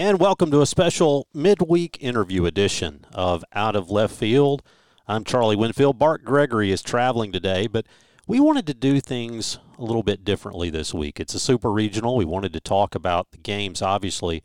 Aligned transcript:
and 0.00 0.20
welcome 0.20 0.48
to 0.48 0.62
a 0.62 0.66
special 0.66 1.26
midweek 1.34 1.98
interview 2.00 2.44
edition 2.44 3.04
of 3.12 3.44
Out 3.52 3.74
of 3.74 3.90
Left 3.90 4.14
Field. 4.14 4.62
I'm 5.08 5.24
Charlie 5.24 5.56
Winfield. 5.56 5.98
Bart 5.98 6.24
Gregory 6.24 6.70
is 6.70 6.82
traveling 6.82 7.32
today, 7.32 7.66
but 7.66 7.84
we 8.24 8.38
wanted 8.38 8.64
to 8.68 8.74
do 8.74 9.00
things 9.00 9.58
a 9.76 9.82
little 9.82 10.04
bit 10.04 10.24
differently 10.24 10.70
this 10.70 10.94
week. 10.94 11.18
It's 11.18 11.34
a 11.34 11.40
super 11.40 11.72
regional. 11.72 12.16
We 12.16 12.24
wanted 12.24 12.52
to 12.52 12.60
talk 12.60 12.94
about 12.94 13.32
the 13.32 13.38
games, 13.38 13.82
obviously, 13.82 14.44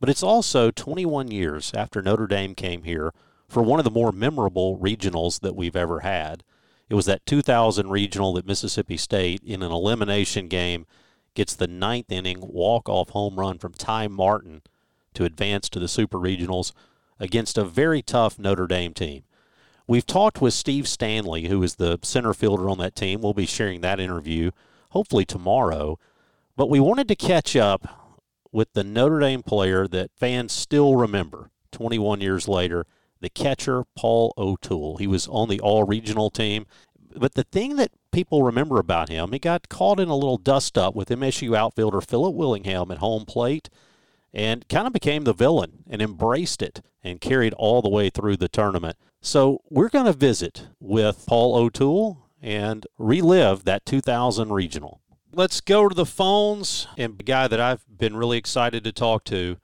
but 0.00 0.10
it's 0.10 0.22
also 0.22 0.70
21 0.70 1.30
years 1.30 1.72
after 1.74 2.02
Notre 2.02 2.26
Dame 2.26 2.54
came 2.54 2.82
here 2.82 3.14
for 3.48 3.62
one 3.62 3.80
of 3.80 3.84
the 3.84 3.90
more 3.90 4.12
memorable 4.12 4.76
regionals 4.76 5.40
that 5.40 5.56
we've 5.56 5.76
ever 5.76 6.00
had. 6.00 6.44
It 6.90 6.94
was 6.94 7.06
that 7.06 7.24
2000 7.24 7.88
regional 7.88 8.34
that 8.34 8.46
Mississippi 8.46 8.98
State, 8.98 9.40
in 9.46 9.62
an 9.62 9.72
elimination 9.72 10.48
game, 10.48 10.84
gets 11.32 11.56
the 11.56 11.66
ninth 11.66 12.12
inning 12.12 12.40
walk-off 12.42 13.08
home 13.10 13.36
run 13.40 13.56
from 13.56 13.72
Ty 13.72 14.08
Martin 14.08 14.60
to 15.14 15.24
advance 15.24 15.68
to 15.68 15.78
the 15.78 15.88
Super 15.88 16.18
Regionals 16.18 16.72
against 17.18 17.58
a 17.58 17.64
very 17.64 18.02
tough 18.02 18.38
Notre 18.38 18.66
Dame 18.66 18.94
team. 18.94 19.24
We've 19.86 20.06
talked 20.06 20.40
with 20.40 20.54
Steve 20.54 20.86
Stanley, 20.86 21.48
who 21.48 21.62
is 21.62 21.74
the 21.74 21.98
center 22.02 22.32
fielder 22.32 22.68
on 22.70 22.78
that 22.78 22.94
team. 22.94 23.20
We'll 23.20 23.34
be 23.34 23.46
sharing 23.46 23.80
that 23.80 24.00
interview 24.00 24.52
hopefully 24.90 25.24
tomorrow. 25.24 25.98
But 26.56 26.70
we 26.70 26.80
wanted 26.80 27.08
to 27.08 27.16
catch 27.16 27.56
up 27.56 28.16
with 28.52 28.72
the 28.72 28.84
Notre 28.84 29.20
Dame 29.20 29.42
player 29.42 29.86
that 29.88 30.10
fans 30.16 30.52
still 30.52 30.96
remember 30.96 31.50
21 31.72 32.20
years 32.20 32.48
later, 32.48 32.86
the 33.20 33.30
catcher, 33.30 33.84
Paul 33.96 34.32
O'Toole. 34.36 34.96
He 34.96 35.06
was 35.06 35.28
on 35.28 35.48
the 35.48 35.60
all 35.60 35.84
regional 35.84 36.30
team. 36.30 36.66
But 37.16 37.34
the 37.34 37.44
thing 37.44 37.76
that 37.76 37.90
people 38.12 38.42
remember 38.42 38.78
about 38.78 39.08
him, 39.08 39.32
he 39.32 39.38
got 39.38 39.68
caught 39.68 40.00
in 40.00 40.08
a 40.08 40.14
little 40.14 40.38
dust 40.38 40.78
up 40.78 40.94
with 40.94 41.08
MSU 41.08 41.56
outfielder 41.56 42.00
Philip 42.00 42.34
Willingham 42.34 42.90
at 42.90 42.98
home 42.98 43.24
plate 43.24 43.68
and 44.32 44.68
kind 44.68 44.86
of 44.86 44.92
became 44.92 45.24
the 45.24 45.32
villain 45.32 45.84
and 45.88 46.00
embraced 46.00 46.62
it 46.62 46.82
and 47.02 47.20
carried 47.20 47.52
all 47.54 47.82
the 47.82 47.88
way 47.88 48.10
through 48.10 48.36
the 48.36 48.48
tournament. 48.48 48.96
So 49.20 49.60
we're 49.68 49.88
going 49.88 50.06
to 50.06 50.12
visit 50.12 50.68
with 50.78 51.24
Paul 51.26 51.56
O'Toole 51.56 52.26
and 52.40 52.86
relive 52.98 53.64
that 53.64 53.84
2000 53.84 54.52
regional. 54.52 55.00
Let's 55.32 55.60
go 55.60 55.88
to 55.88 55.94
the 55.94 56.06
phones 56.06 56.86
and 56.96 57.18
the 57.18 57.24
guy 57.24 57.46
that 57.48 57.60
I've 57.60 57.84
been 57.88 58.16
really 58.16 58.38
excited 58.38 58.82
to 58.84 58.92
talk 58.92 59.24
to, 59.24 59.58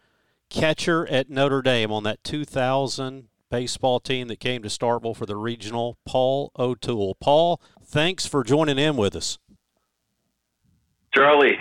catcher 0.48 1.06
at 1.08 1.30
Notre 1.30 1.62
Dame 1.62 1.90
on 1.90 2.04
that 2.04 2.22
2000 2.22 3.28
baseball 3.50 4.00
team 4.00 4.28
that 4.28 4.40
came 4.40 4.62
to 4.62 4.68
Starkville 4.68 5.16
for 5.16 5.26
the 5.26 5.36
regional, 5.36 5.98
Paul 6.04 6.52
O'Toole. 6.58 7.16
Paul, 7.16 7.60
thanks 7.82 8.26
for 8.26 8.44
joining 8.44 8.78
in 8.78 8.96
with 8.96 9.16
us. 9.16 9.38
Charlie, 11.14 11.58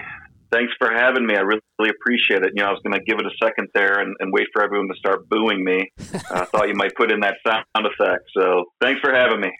thanks 0.51 0.73
for 0.77 0.91
having 0.91 1.25
me. 1.25 1.35
I 1.35 1.41
really, 1.41 1.61
really 1.79 1.91
appreciate 1.91 2.43
it. 2.43 2.51
You 2.55 2.63
know, 2.63 2.69
I 2.69 2.71
was 2.71 2.81
going 2.83 2.97
to 2.97 3.03
give 3.05 3.19
it 3.19 3.25
a 3.25 3.45
second 3.45 3.69
there 3.73 3.99
and, 3.99 4.15
and, 4.19 4.31
wait 4.31 4.47
for 4.53 4.63
everyone 4.63 4.87
to 4.89 4.95
start 4.95 5.27
booing 5.29 5.63
me. 5.63 5.91
I 6.31 6.45
thought 6.45 6.67
you 6.67 6.75
might 6.75 6.95
put 6.95 7.11
in 7.11 7.19
that 7.21 7.35
sound 7.45 7.65
effect. 7.75 8.29
So 8.37 8.65
thanks 8.81 9.01
for 9.01 9.13
having 9.13 9.41
me. 9.41 9.51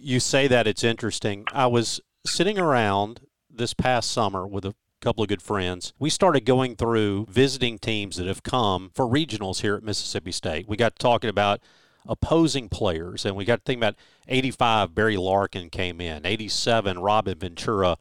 You 0.00 0.20
say 0.20 0.46
that 0.48 0.66
it's 0.66 0.84
interesting. 0.84 1.44
I 1.52 1.66
was 1.66 2.00
sitting 2.26 2.58
around 2.58 3.20
this 3.48 3.74
past 3.74 4.10
summer 4.10 4.46
with 4.46 4.64
a 4.64 4.74
couple 5.00 5.22
of 5.22 5.28
good 5.28 5.42
friends. 5.42 5.92
We 5.98 6.10
started 6.10 6.44
going 6.44 6.76
through 6.76 7.26
visiting 7.28 7.78
teams 7.78 8.16
that 8.16 8.26
have 8.26 8.42
come 8.42 8.90
for 8.94 9.06
regionals 9.06 9.62
here 9.62 9.74
at 9.74 9.82
Mississippi 9.82 10.32
State. 10.32 10.68
We 10.68 10.76
got 10.76 10.98
talking 10.98 11.30
about 11.30 11.60
opposing 12.06 12.68
players, 12.68 13.24
and 13.24 13.36
we 13.36 13.44
got 13.44 13.56
to 13.56 13.62
think 13.64 13.78
about 13.78 13.96
85, 14.28 14.94
Barry 14.94 15.16
Larkin 15.16 15.70
came 15.70 16.00
in, 16.00 16.24
87, 16.24 16.98
Robin 16.98 17.38
Ventura 17.38 17.96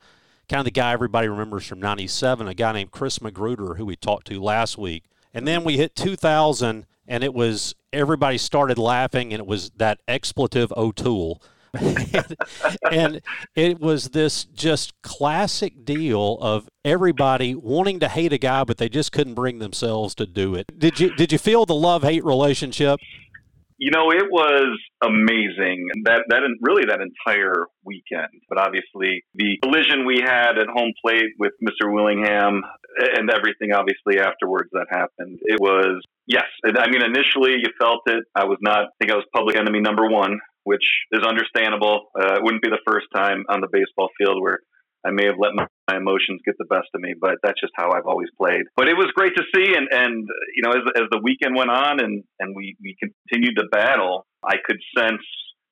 kind 0.50 0.60
of 0.60 0.66
the 0.66 0.72
guy 0.72 0.92
everybody 0.92 1.28
remembers 1.28 1.66
from 1.66 1.80
97, 1.80 2.48
a 2.48 2.54
guy 2.54 2.74
named 2.74 2.92
Chris 2.92 3.22
Magruder, 3.22 3.76
who 3.76 3.86
we 3.86 3.96
talked 3.96 4.28
to 4.28 4.42
last 4.42 4.78
week. 4.78 5.04
And 5.34 5.48
then 5.48 5.64
we 5.64 5.78
hit 5.78 5.96
2000, 5.96 6.86
and 7.08 7.24
it 7.24 7.34
was 7.34 7.76
everybody 7.94 8.38
started 8.38 8.78
laughing, 8.78 9.32
and 9.32 9.40
it 9.40 9.46
was 9.46 9.70
that 9.78 10.00
expletive 10.08 10.74
O'Toole. 10.76 11.42
and, 11.74 12.36
and 12.92 13.22
it 13.56 13.80
was 13.80 14.10
this 14.10 14.46
just 14.46 15.00
classic 15.04 15.86
deal 15.86 16.40
of 16.42 16.68
everybody 16.84 17.54
wanting 17.54 18.00
to 18.00 18.08
hate 18.08 18.34
a 18.34 18.40
guy, 18.40 18.64
but 18.64 18.78
they 18.78 18.90
just 18.90 19.12
couldn't 19.12 19.36
bring 19.36 19.60
themselves 19.60 20.16
to 20.16 20.26
do 20.26 20.56
it. 20.56 20.80
Did 20.80 21.00
you 21.00 21.16
did 21.16 21.32
you 21.32 21.38
feel 21.38 21.68
the 21.68 21.76
love 21.76 22.02
hate 22.02 22.26
relationship? 22.26 23.00
You 23.80 23.92
know, 23.92 24.12
it 24.12 24.28
was 24.30 24.78
amazing 25.02 25.88
that 26.04 26.24
that 26.28 26.42
really 26.62 26.84
that 26.86 27.00
entire 27.00 27.66
weekend. 27.86 28.28
But 28.50 28.60
obviously, 28.60 29.24
the 29.36 29.58
collision 29.64 30.06
we 30.06 30.20
had 30.20 30.60
at 30.60 30.68
home 30.68 30.92
plate 31.02 31.32
with 31.40 31.54
Mr. 31.64 31.92
Willingham 31.92 32.62
and 33.16 33.32
everything, 33.32 33.72
obviously 33.72 34.20
afterwards 34.20 34.70
that 34.74 34.88
happened, 34.90 35.40
it 35.44 35.60
was 35.62 36.04
yes. 36.28 36.44
I 36.66 36.90
mean, 36.90 37.04
initially 37.04 37.54
you 37.54 37.72
felt 37.80 38.02
it. 38.08 38.26
I 38.36 38.44
was 38.44 38.58
not. 38.62 38.80
I 38.80 38.88
think 39.00 39.12
I 39.12 39.16
was 39.16 39.26
public 39.34 39.56
enemy 39.56 39.80
number 39.80 40.10
one, 40.10 40.40
which 40.64 40.84
is 41.12 41.24
understandable. 41.24 42.12
Uh, 42.20 42.36
it 42.36 42.44
wouldn't 42.44 42.62
be 42.62 42.70
the 42.70 42.84
first 42.86 43.08
time 43.16 43.46
on 43.48 43.62
the 43.62 43.68
baseball 43.72 44.10
field 44.18 44.42
where 44.42 44.60
I 45.06 45.12
may 45.12 45.26
have 45.26 45.40
let 45.40 45.56
my, 45.56 45.66
my, 45.88 45.98
emotions 45.98 46.42
get 46.44 46.56
the 46.60 46.68
best 46.68 46.92
of 46.94 47.00
me, 47.00 47.16
but 47.20 47.40
that's 47.42 47.60
just 47.60 47.72
how 47.76 47.92
I've 47.92 48.06
always 48.06 48.28
played. 48.38 48.68
But 48.76 48.88
it 48.88 48.96
was 48.96 49.08
great 49.16 49.32
to 49.36 49.44
see, 49.56 49.72
and 49.72 49.88
and 49.92 50.28
you 50.56 50.62
know, 50.64 50.72
as 50.72 50.84
as 50.96 51.08
the 51.12 51.22
weekend 51.24 51.56
went 51.56 51.72
on, 51.72 52.04
and 52.04 52.24
and 52.40 52.56
we 52.56 52.76
we 52.84 52.98
continued 53.00 53.56
to 53.58 53.68
battle, 53.72 54.28
I 54.44 54.56
could 54.64 54.78
sense, 54.98 55.24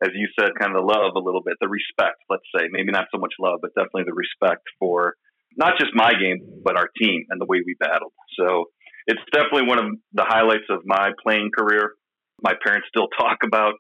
as 0.01 0.11
you 0.16 0.27
said, 0.39 0.55
kind 0.57 0.71
of 0.71 0.79
the 0.79 0.87
love 0.87 1.16
a 1.16 1.19
little 1.19 1.43
bit, 1.43 1.55
the 1.59 1.67
respect. 1.67 2.23
Let's 2.29 2.47
say 2.55 2.67
maybe 2.71 2.91
not 2.91 3.07
so 3.13 3.19
much 3.19 3.33
love, 3.39 3.59
but 3.61 3.75
definitely 3.75 4.07
the 4.07 4.16
respect 4.16 4.63
for 4.79 5.16
not 5.57 5.73
just 5.79 5.91
my 5.93 6.13
game, 6.13 6.39
but 6.63 6.77
our 6.77 6.87
team 7.01 7.25
and 7.29 7.41
the 7.41 7.45
way 7.45 7.59
we 7.66 7.75
battled. 7.79 8.13
So 8.39 8.66
it's 9.07 9.21
definitely 9.33 9.67
one 9.67 9.79
of 9.79 9.91
the 10.13 10.23
highlights 10.23 10.69
of 10.69 10.81
my 10.85 11.11
playing 11.23 11.51
career. 11.51 11.95
My 12.41 12.53
parents 12.63 12.87
still 12.87 13.07
talk 13.17 13.39
about 13.43 13.73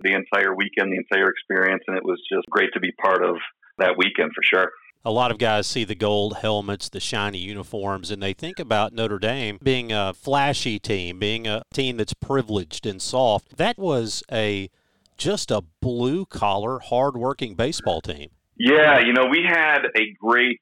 the 0.00 0.12
entire 0.12 0.54
weekend, 0.54 0.92
the 0.92 1.00
entire 1.00 1.30
experience, 1.30 1.84
and 1.86 1.96
it 1.96 2.04
was 2.04 2.20
just 2.32 2.44
great 2.50 2.70
to 2.74 2.80
be 2.80 2.90
part 3.00 3.24
of 3.24 3.36
that 3.78 3.96
weekend 3.96 4.32
for 4.34 4.42
sure 4.42 4.68
a 5.04 5.10
lot 5.10 5.30
of 5.30 5.38
guys 5.38 5.66
see 5.66 5.84
the 5.84 5.94
gold 5.94 6.38
helmets, 6.38 6.88
the 6.88 7.00
shiny 7.00 7.38
uniforms, 7.38 8.10
and 8.10 8.22
they 8.22 8.32
think 8.32 8.58
about 8.58 8.92
Notre 8.92 9.18
Dame 9.18 9.58
being 9.62 9.92
a 9.92 10.12
flashy 10.12 10.78
team, 10.78 11.18
being 11.18 11.46
a 11.46 11.62
team 11.72 11.96
that's 11.96 12.14
privileged 12.14 12.86
and 12.86 13.00
soft. 13.00 13.56
That 13.56 13.78
was 13.78 14.22
a 14.30 14.70
just 15.16 15.50
a 15.50 15.62
blue 15.80 16.24
collar, 16.26 16.78
hardworking 16.78 17.54
baseball 17.54 18.00
team. 18.00 18.30
Yeah, 18.58 19.00
you 19.00 19.12
know, 19.12 19.26
we 19.30 19.42
had 19.46 19.80
a 19.96 20.14
great 20.20 20.60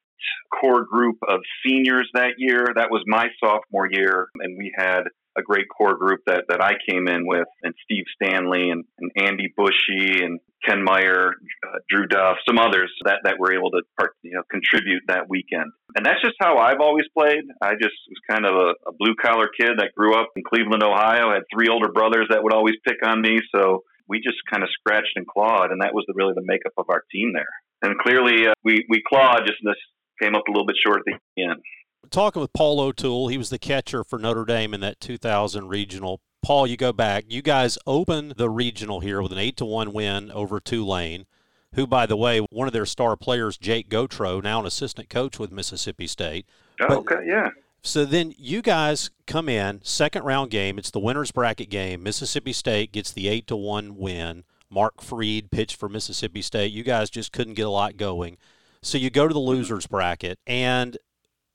core 0.60 0.84
group 0.84 1.16
of 1.28 1.40
seniors 1.64 2.08
that 2.14 2.34
year. 2.38 2.66
That 2.74 2.90
was 2.90 3.02
my 3.06 3.28
sophomore 3.42 3.88
year, 3.90 4.28
and 4.40 4.56
we 4.58 4.72
had 4.76 5.02
a 5.38 5.42
great 5.42 5.66
core 5.68 5.96
group 5.96 6.20
that, 6.26 6.44
that 6.48 6.62
I 6.62 6.72
came 6.88 7.08
in 7.08 7.26
with, 7.26 7.46
and 7.62 7.74
Steve 7.84 8.04
Stanley 8.14 8.70
and, 8.70 8.84
and 8.98 9.10
Andy 9.16 9.52
Bushy 9.56 10.24
and 10.24 10.40
Ken 10.64 10.82
Meyer, 10.82 11.34
uh, 11.66 11.78
Drew 11.88 12.06
Duff, 12.06 12.36
some 12.46 12.58
others 12.58 12.90
that, 13.04 13.20
that 13.24 13.38
were 13.38 13.54
able 13.54 13.70
to 13.70 13.82
part, 13.98 14.12
you 14.22 14.34
know 14.34 14.42
contribute 14.50 15.02
that 15.06 15.28
weekend. 15.28 15.70
And 15.94 16.04
that's 16.04 16.20
just 16.20 16.34
how 16.40 16.58
I've 16.58 16.80
always 16.80 17.06
played. 17.16 17.44
I 17.62 17.74
just 17.74 17.94
was 18.08 18.20
kind 18.28 18.44
of 18.44 18.54
a, 18.54 18.90
a 18.90 18.92
blue 18.98 19.14
collar 19.14 19.48
kid 19.48 19.78
that 19.78 19.94
grew 19.96 20.18
up 20.18 20.30
in 20.36 20.42
Cleveland, 20.42 20.82
Ohio. 20.82 21.32
Had 21.32 21.44
three 21.52 21.68
older 21.68 21.92
brothers 21.92 22.26
that 22.30 22.42
would 22.42 22.52
always 22.52 22.74
pick 22.86 22.98
on 23.06 23.22
me, 23.22 23.38
so 23.54 23.84
we 24.08 24.18
just 24.18 24.38
kind 24.50 24.62
of 24.62 24.68
scratched 24.72 25.14
and 25.16 25.26
clawed, 25.26 25.70
and 25.70 25.82
that 25.82 25.94
was 25.94 26.04
the, 26.08 26.14
really 26.16 26.34
the 26.34 26.44
makeup 26.44 26.72
of 26.76 26.86
our 26.88 27.04
team 27.12 27.32
there. 27.32 27.52
And 27.82 27.96
clearly, 27.98 28.48
uh, 28.48 28.54
we 28.64 28.84
we 28.88 29.02
clawed, 29.06 29.46
just 29.46 29.62
this 29.62 29.78
came 30.20 30.34
up 30.34 30.48
a 30.48 30.50
little 30.50 30.66
bit 30.66 30.76
short 30.84 31.02
at 31.06 31.20
the 31.36 31.42
end 31.44 31.62
talking 32.10 32.40
with 32.40 32.52
Paul 32.52 32.80
O'Toole, 32.80 33.28
he 33.28 33.38
was 33.38 33.50
the 33.50 33.58
catcher 33.58 34.04
for 34.04 34.18
Notre 34.18 34.44
Dame 34.44 34.74
in 34.74 34.80
that 34.80 35.00
2000 35.00 35.68
regional. 35.68 36.20
Paul, 36.42 36.66
you 36.66 36.76
go 36.76 36.92
back. 36.92 37.24
You 37.28 37.42
guys 37.42 37.78
open 37.86 38.32
the 38.36 38.48
regional 38.48 39.00
here 39.00 39.20
with 39.20 39.32
an 39.32 39.38
eight 39.38 39.56
to 39.58 39.64
one 39.64 39.92
win 39.92 40.30
over 40.30 40.60
Tulane, 40.60 41.26
who, 41.74 41.86
by 41.86 42.06
the 42.06 42.16
way, 42.16 42.40
one 42.50 42.66
of 42.66 42.72
their 42.72 42.86
star 42.86 43.16
players, 43.16 43.58
Jake 43.58 43.88
Gautreau, 43.88 44.42
now 44.42 44.60
an 44.60 44.66
assistant 44.66 45.08
coach 45.08 45.38
with 45.38 45.52
Mississippi 45.52 46.06
State. 46.06 46.46
Oh, 46.80 46.86
but, 46.88 46.98
okay, 46.98 47.26
yeah. 47.26 47.50
So 47.82 48.04
then 48.04 48.34
you 48.36 48.62
guys 48.62 49.10
come 49.26 49.48
in 49.48 49.80
second 49.82 50.24
round 50.24 50.50
game. 50.50 50.78
It's 50.78 50.90
the 50.90 51.00
winners 51.00 51.30
bracket 51.30 51.70
game. 51.70 52.02
Mississippi 52.02 52.52
State 52.52 52.92
gets 52.92 53.12
the 53.12 53.28
eight 53.28 53.46
to 53.48 53.56
one 53.56 53.96
win. 53.96 54.44
Mark 54.70 55.00
Freed 55.00 55.50
pitched 55.50 55.76
for 55.76 55.88
Mississippi 55.88 56.42
State. 56.42 56.72
You 56.72 56.82
guys 56.82 57.10
just 57.10 57.32
couldn't 57.32 57.54
get 57.54 57.66
a 57.66 57.70
lot 57.70 57.96
going. 57.96 58.36
So 58.82 58.98
you 58.98 59.10
go 59.10 59.26
to 59.26 59.34
the 59.34 59.40
mm-hmm. 59.40 59.48
losers 59.48 59.86
bracket, 59.86 60.38
and 60.46 60.96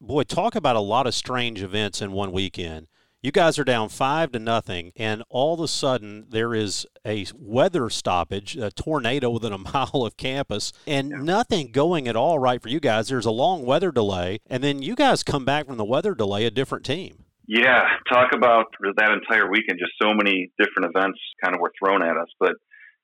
boy, 0.03 0.23
talk 0.23 0.55
about 0.55 0.75
a 0.75 0.81
lot 0.81 1.07
of 1.07 1.15
strange 1.15 1.63
events 1.63 2.01
in 2.01 2.11
one 2.11 2.31
weekend. 2.31 2.87
You 3.21 3.31
guys 3.31 3.57
are 3.57 3.63
down 3.63 3.87
five 3.87 4.33
to 4.33 4.39
nothing, 4.39 4.91
and 4.97 5.23
all 5.29 5.53
of 5.53 5.61
a 5.61 5.67
sudden 5.69 6.25
there 6.29 6.53
is 6.53 6.85
a 7.05 7.25
weather 7.33 7.89
stoppage, 7.89 8.57
a 8.57 8.69
tornado 8.69 9.29
within 9.29 9.53
a 9.53 9.57
mile 9.73 10.03
of 10.05 10.17
campus, 10.17 10.73
and 10.85 11.09
yeah. 11.09 11.17
nothing 11.21 11.71
going 11.71 12.07
at 12.09 12.17
all 12.17 12.37
right 12.37 12.61
for 12.61 12.67
you 12.67 12.81
guys. 12.81 13.07
There's 13.07 13.25
a 13.25 13.31
long 13.31 13.65
weather 13.65 13.93
delay, 13.93 14.39
and 14.47 14.61
then 14.61 14.81
you 14.81 14.95
guys 14.95 15.23
come 15.23 15.45
back 15.45 15.67
from 15.67 15.77
the 15.77 15.85
weather 15.85 16.13
delay 16.13 16.45
a 16.45 16.51
different 16.51 16.85
team. 16.85 17.23
Yeah, 17.47 17.83
talk 18.11 18.33
about 18.33 18.65
that 18.97 19.11
entire 19.11 19.49
weekend. 19.49 19.79
Just 19.79 19.93
so 20.01 20.13
many 20.13 20.51
different 20.57 20.93
events 20.93 21.19
kind 21.41 21.55
of 21.55 21.61
were 21.61 21.71
thrown 21.81 22.03
at 22.03 22.17
us. 22.17 22.27
But 22.39 22.53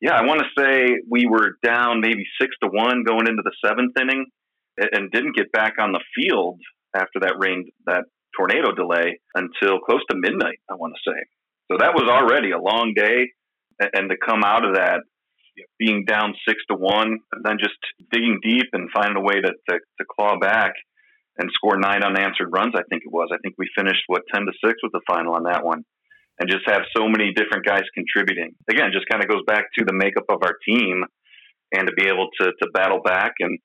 yeah, 0.01 0.13
I 0.13 0.25
want 0.25 0.41
to 0.41 0.61
say 0.61 0.95
we 1.09 1.27
were 1.27 1.57
down 1.63 2.01
maybe 2.01 2.23
six 2.41 2.55
to 2.63 2.69
one 2.69 3.03
going 3.05 3.27
into 3.27 3.43
the 3.43 3.51
seventh 3.65 3.93
inning 3.99 4.25
and 4.77 5.11
didn't 5.11 5.35
get 5.35 5.51
back 5.51 5.73
on 5.79 5.91
the 5.91 5.99
field 6.15 6.59
after 6.95 7.19
that 7.21 7.35
rain 7.39 7.69
that 7.85 8.03
tornado 8.37 8.73
delay 8.73 9.19
until 9.35 9.79
close 9.79 10.01
to 10.09 10.17
midnight, 10.17 10.59
I 10.69 10.75
want 10.75 10.93
to 10.95 11.11
say. 11.11 11.19
So 11.71 11.77
that 11.79 11.93
was 11.93 12.09
already 12.09 12.51
a 12.51 12.61
long 12.61 12.93
day. 12.95 13.29
And 13.79 14.09
to 14.09 14.17
come 14.17 14.43
out 14.43 14.65
of 14.65 14.75
that, 14.75 15.01
being 15.77 16.05
down 16.05 16.33
six 16.47 16.59
to 16.69 16.75
one, 16.75 17.19
and 17.31 17.43
then 17.43 17.57
just 17.59 17.75
digging 18.11 18.39
deep 18.43 18.67
and 18.73 18.89
finding 18.93 19.17
a 19.17 19.21
way 19.21 19.35
to, 19.35 19.51
to, 19.69 19.73
to 19.75 20.05
claw 20.09 20.39
back 20.39 20.73
and 21.37 21.49
score 21.53 21.77
nine 21.77 22.03
unanswered 22.03 22.51
runs, 22.51 22.73
I 22.75 22.83
think 22.89 23.03
it 23.05 23.11
was. 23.11 23.29
I 23.31 23.37
think 23.43 23.55
we 23.57 23.67
finished, 23.77 24.03
what, 24.07 24.23
10 24.33 24.45
to 24.45 24.51
6 24.51 24.73
was 24.83 24.91
the 24.91 25.01
final 25.07 25.35
on 25.35 25.43
that 25.43 25.63
one. 25.63 25.83
And 26.39 26.49
just 26.49 26.67
have 26.67 26.83
so 26.95 27.07
many 27.07 27.33
different 27.33 27.65
guys 27.65 27.83
contributing. 27.93 28.55
Again, 28.69 28.91
just 28.93 29.07
kind 29.11 29.23
of 29.23 29.29
goes 29.29 29.43
back 29.45 29.65
to 29.77 29.85
the 29.85 29.93
makeup 29.93 30.27
of 30.29 30.39
our 30.43 30.55
team 30.67 31.03
and 31.71 31.87
to 31.87 31.93
be 31.93 32.07
able 32.07 32.29
to, 32.39 32.51
to 32.51 32.69
battle 32.73 33.01
back 33.03 33.33
and, 33.39 33.59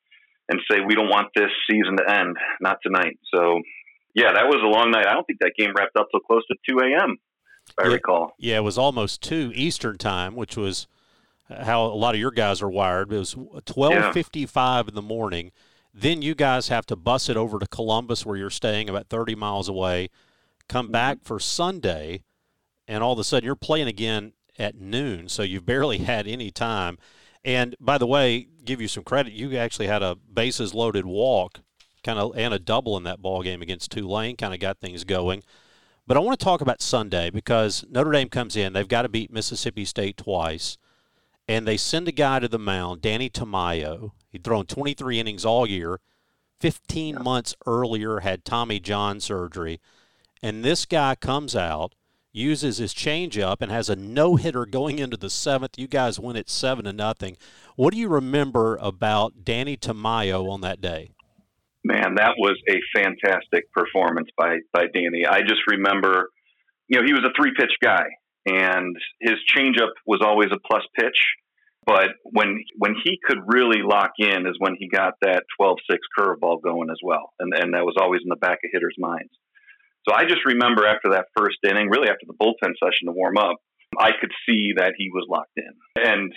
and 0.49 0.61
say, 0.70 0.79
we 0.87 0.94
don't 0.94 1.08
want 1.08 1.29
this 1.35 1.50
season 1.70 1.96
to 1.96 2.11
end, 2.11 2.37
not 2.61 2.79
tonight. 2.82 3.19
So, 3.32 3.61
yeah, 4.14 4.32
that 4.35 4.46
was 4.46 4.61
a 4.62 4.69
long 4.69 4.91
night. 4.91 5.06
I 5.06 5.14
don't 5.14 5.25
think 5.26 5.41
that 5.41 5.52
game 5.58 5.73
wrapped 5.76 5.96
up 5.96 6.08
till 6.11 6.20
close 6.20 6.43
to 6.49 6.56
2 6.69 6.79
a.m., 6.81 7.17
I 7.79 7.87
yeah, 7.87 7.93
recall. 7.93 8.32
Yeah, 8.38 8.56
it 8.58 8.62
was 8.62 8.76
almost 8.76 9.23
2 9.23 9.52
Eastern 9.55 9.96
time, 9.96 10.37
which 10.37 10.56
was 10.56 10.87
how 11.49 11.85
a 11.85 11.94
lot 11.94 12.14
of 12.14 12.20
your 12.20 12.31
guys 12.31 12.62
are 12.62 12.70
wired. 12.70 13.12
It 13.12 13.19
was 13.19 13.35
12:55 13.35 14.55
yeah. 14.56 14.88
in 14.88 14.94
the 14.94 15.02
morning. 15.02 15.52
Then 15.93 16.23
you 16.23 16.35
guys 16.35 16.69
have 16.69 16.87
to 16.87 16.96
bus 16.96 17.29
it 17.29 17.37
over 17.37 17.58
to 17.58 17.67
Columbus, 17.67 18.26
where 18.26 18.37
you're 18.37 18.50
staying 18.50 18.88
about 18.88 19.08
30 19.08 19.35
miles 19.35 19.69
away. 19.69 20.08
Come 20.69 20.87
mm-hmm. 20.87 20.93
back 20.93 21.19
for 21.23 21.38
Sunday, 21.38 22.23
and 22.88 23.02
all 23.02 23.12
of 23.12 23.19
a 23.19 23.25
sudden 23.25 23.46
you're 23.46 23.55
playing 23.55 23.88
again 23.88 24.32
at 24.58 24.75
noon. 24.75 25.29
So 25.29 25.43
you've 25.43 25.67
barely 25.67 25.99
had 26.12 26.26
any 26.26 26.50
time. 26.50 26.99
And 27.44 27.76
by 27.81 27.99
the 27.99 28.06
way, 28.06 28.49
give 28.64 28.81
you 28.81 28.88
some 28.88 29.05
credit. 29.05 29.32
You 29.32 29.56
actually 29.56 29.87
had 29.87 30.02
a 30.02 30.14
bases 30.14 30.73
loaded 30.73 31.05
walk, 31.05 31.61
kind 32.02 32.19
of, 32.19 32.37
and 32.37 32.55
a 32.55 32.58
double 32.58 32.96
in 32.96 33.02
that 33.05 33.20
ball 33.20 33.43
game 33.43 33.61
against 33.61 33.91
Tulane. 33.91 34.37
Kind 34.37 34.55
of 34.55 34.61
got 34.61 34.81
things 34.81 35.05
going. 35.05 35.43
But 36.06 36.17
I 36.17 36.20
want 36.20 36.38
to 36.38 36.44
talk 36.44 36.61
about 36.61 36.82
Sunday 36.82 37.31
because 37.31 37.85
Notre 37.91 38.12
Dame 38.12 38.29
comes 38.29 38.56
in. 38.56 38.73
They've 38.73 38.88
got 38.88 39.02
to 39.02 39.08
beat 39.08 39.32
Mississippi 39.32 39.85
State 39.85 40.17
twice 40.17 40.76
and 41.46 41.67
they 41.67 41.76
send 41.76 42.08
a 42.08 42.12
guy 42.12 42.38
to 42.38 42.49
the 42.49 42.58
mound, 42.58 43.02
Danny 43.02 43.29
Tamayo. 43.29 44.12
He'd 44.31 44.44
thrown 44.44 44.67
23 44.67 45.20
innings 45.20 45.44
all 45.44 45.67
year. 45.67 46.00
15 46.61 47.17
yeah. 47.17 47.23
months 47.23 47.55
earlier, 47.67 48.20
had 48.20 48.44
Tommy 48.44 48.81
John 48.81 49.20
surgery. 49.20 49.81
And 50.43 50.64
this 50.64 50.87
guy 50.87 51.14
comes 51.14 51.55
out, 51.55 51.94
uses 52.35 52.79
his 52.79 52.93
changeup, 52.93 53.59
and 53.61 53.71
has 53.71 53.89
a 53.89 53.97
no 53.97 54.37
hitter 54.37 54.67
going 54.67 54.99
into 54.99 55.17
the 55.17 55.31
seventh. 55.31 55.79
You 55.79 55.87
guys 55.87 56.21
win 56.21 56.37
it 56.37 56.51
seven 56.51 56.85
to 56.85 56.93
nothing. 56.93 57.37
What 57.77 57.95
do 57.95 57.99
you 57.99 58.09
remember 58.09 58.77
about 58.81 59.45
Danny 59.45 59.77
Tamayo 59.77 60.51
on 60.51 60.61
that 60.61 60.81
day? 60.81 61.11
Man, 61.85 62.17
that 62.17 62.35
was 62.37 62.59
a 62.69 62.79
fantastic 62.95 63.73
performance 63.73 64.29
by 64.37 64.59
by 64.73 64.85
Danny. 64.93 65.27
I 65.27 65.41
just 65.41 65.61
remember, 65.69 66.31
you 66.89 66.99
know, 66.99 67.07
he 67.07 67.13
was 67.13 67.25
a 67.25 67.33
three 67.37 67.53
pitch 67.57 67.73
guy 67.83 68.05
and 68.47 68.97
his 69.21 69.35
changeup 69.57 69.93
was 70.07 70.21
always 70.25 70.49
a 70.53 70.59
plus 70.67 70.83
pitch. 70.99 71.19
But 71.87 72.09
when 72.23 72.65
when 72.79 72.95
he 73.05 73.19
could 73.23 73.39
really 73.47 73.83
lock 73.83 74.13
in 74.19 74.47
is 74.47 74.57
when 74.59 74.75
he 74.79 74.89
got 74.89 75.15
that 75.21 75.45
12-6 75.61 75.77
curveball 76.19 76.63
going 76.63 76.89
as 76.91 76.99
well, 77.03 77.33
and 77.39 77.53
and 77.53 77.75
that 77.75 77.85
was 77.85 77.97
always 78.01 78.23
in 78.23 78.31
the 78.31 78.37
back 78.37 78.59
of 78.65 78.71
hitters' 78.73 78.97
minds. 78.99 79.31
So 80.09 80.15
I 80.15 80.25
just 80.25 80.45
remember 80.45 80.87
after 80.87 81.11
that 81.11 81.27
first 81.37 81.59
inning, 81.69 81.89
really 81.89 82.09
after 82.09 82.27
the 82.27 82.35
bullpen 82.35 82.75
session 82.83 83.06
to 83.06 83.12
warm 83.12 83.39
up, 83.39 83.56
I 83.99 84.11
could 84.21 84.33
see 84.47 84.73
that 84.77 84.95
he 84.97 85.11
was 85.12 85.27
locked 85.29 85.56
in. 85.56 85.73
And 85.97 86.33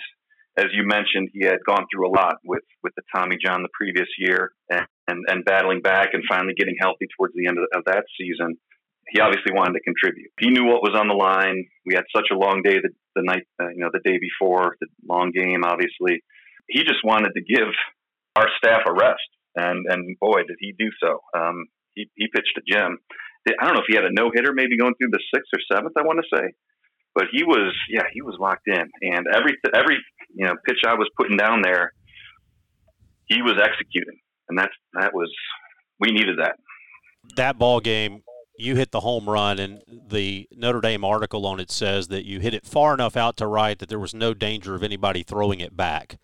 as 0.56 0.66
you 0.72 0.84
mentioned, 0.86 1.30
he 1.32 1.44
had 1.44 1.58
gone 1.66 1.86
through 1.92 2.08
a 2.08 2.14
lot 2.14 2.36
with 2.44 2.64
with 2.82 2.94
the 2.96 3.02
Tommy 3.14 3.36
John 3.42 3.62
the 3.62 3.68
previous 3.72 4.08
year, 4.18 4.50
and 4.70 4.86
and, 5.06 5.24
and 5.28 5.44
battling 5.44 5.82
back 5.82 6.10
and 6.12 6.22
finally 6.28 6.54
getting 6.56 6.76
healthy 6.80 7.06
towards 7.16 7.34
the 7.34 7.46
end 7.46 7.58
of, 7.58 7.64
of 7.74 7.84
that 7.86 8.04
season 8.18 8.58
he 9.08 9.20
obviously 9.20 9.52
wanted 9.52 9.72
to 9.74 9.80
contribute. 9.80 10.30
He 10.38 10.50
knew 10.50 10.64
what 10.64 10.82
was 10.82 10.94
on 10.94 11.08
the 11.08 11.16
line. 11.16 11.64
We 11.86 11.94
had 11.94 12.04
such 12.14 12.28
a 12.30 12.36
long 12.36 12.62
day 12.62 12.76
the, 12.76 12.90
the 13.16 13.22
night, 13.24 13.46
uh, 13.60 13.68
you 13.68 13.80
know, 13.80 13.90
the 13.92 14.04
day 14.04 14.18
before, 14.20 14.76
the 14.80 14.88
long 15.08 15.32
game, 15.32 15.64
obviously. 15.64 16.20
He 16.68 16.80
just 16.84 17.00
wanted 17.04 17.32
to 17.34 17.42
give 17.42 17.72
our 18.36 18.48
staff 18.58 18.82
a 18.86 18.92
rest. 18.92 19.28
And, 19.56 19.86
and 19.88 20.16
boy, 20.20 20.44
did 20.46 20.60
he 20.60 20.74
do 20.78 20.90
so. 21.02 21.20
Um, 21.34 21.66
he, 21.94 22.10
he 22.16 22.28
pitched 22.28 22.58
a 22.58 22.62
gem. 22.68 22.98
I 23.46 23.64
don't 23.64 23.74
know 23.74 23.80
if 23.80 23.86
he 23.88 23.96
had 23.96 24.04
a 24.04 24.12
no 24.12 24.30
hitter 24.34 24.52
maybe 24.52 24.76
going 24.76 24.94
through 24.94 25.10
the 25.10 25.22
sixth 25.34 25.50
or 25.54 25.60
seventh, 25.72 25.94
I 25.96 26.02
want 26.02 26.20
to 26.20 26.36
say. 26.36 26.52
But 27.14 27.24
he 27.32 27.42
was, 27.44 27.74
yeah, 27.90 28.04
he 28.12 28.22
was 28.22 28.36
locked 28.38 28.66
in. 28.68 28.84
And 29.02 29.26
every, 29.34 29.56
every, 29.74 29.96
you 30.34 30.46
know, 30.46 30.54
pitch 30.66 30.78
I 30.86 30.94
was 30.94 31.08
putting 31.16 31.36
down 31.36 31.62
there, 31.62 31.92
he 33.26 33.42
was 33.42 33.54
executing. 33.62 34.18
And 34.48 34.58
that's, 34.58 34.72
that 34.94 35.14
was, 35.14 35.32
we 35.98 36.12
needed 36.12 36.38
that. 36.38 36.56
That 37.36 37.58
ball 37.58 37.80
game 37.80 38.22
you 38.58 38.74
hit 38.74 38.90
the 38.90 39.00
home 39.00 39.28
run, 39.28 39.58
and 39.58 39.82
the 40.08 40.48
Notre 40.52 40.80
Dame 40.80 41.04
article 41.04 41.46
on 41.46 41.60
it 41.60 41.70
says 41.70 42.08
that 42.08 42.26
you 42.26 42.40
hit 42.40 42.52
it 42.52 42.66
far 42.66 42.92
enough 42.92 43.16
out 43.16 43.36
to 43.36 43.46
right 43.46 43.78
that 43.78 43.88
there 43.88 44.00
was 44.00 44.12
no 44.12 44.34
danger 44.34 44.74
of 44.74 44.82
anybody 44.82 45.22
throwing 45.22 45.60
it 45.60 45.76
back. 45.76 46.18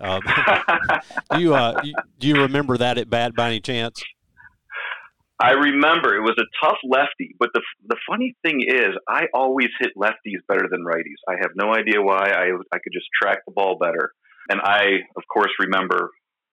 Uh, 0.00 0.20
do 1.32 1.40
you 1.40 1.54
uh, 1.54 1.82
do 2.18 2.28
you 2.28 2.36
remember 2.36 2.78
that 2.78 2.96
at 2.96 3.10
bat 3.10 3.34
by 3.34 3.48
any 3.48 3.60
chance? 3.60 4.02
I 5.40 5.52
remember 5.52 6.14
it 6.14 6.20
was 6.20 6.36
a 6.38 6.66
tough 6.66 6.78
lefty, 6.84 7.34
but 7.38 7.50
the 7.54 7.62
the 7.88 7.96
funny 8.08 8.36
thing 8.42 8.60
is, 8.66 8.94
I 9.08 9.26
always 9.32 9.68
hit 9.80 9.92
lefties 9.96 10.44
better 10.46 10.68
than 10.70 10.84
righties. 10.84 11.20
I 11.28 11.36
have 11.40 11.52
no 11.54 11.74
idea 11.74 12.02
why. 12.02 12.30
I 12.30 12.50
I 12.72 12.78
could 12.78 12.92
just 12.92 13.06
track 13.20 13.38
the 13.46 13.52
ball 13.52 13.78
better, 13.80 14.12
and 14.48 14.60
I 14.60 15.06
of 15.16 15.22
course 15.32 15.50
remember 15.58 16.10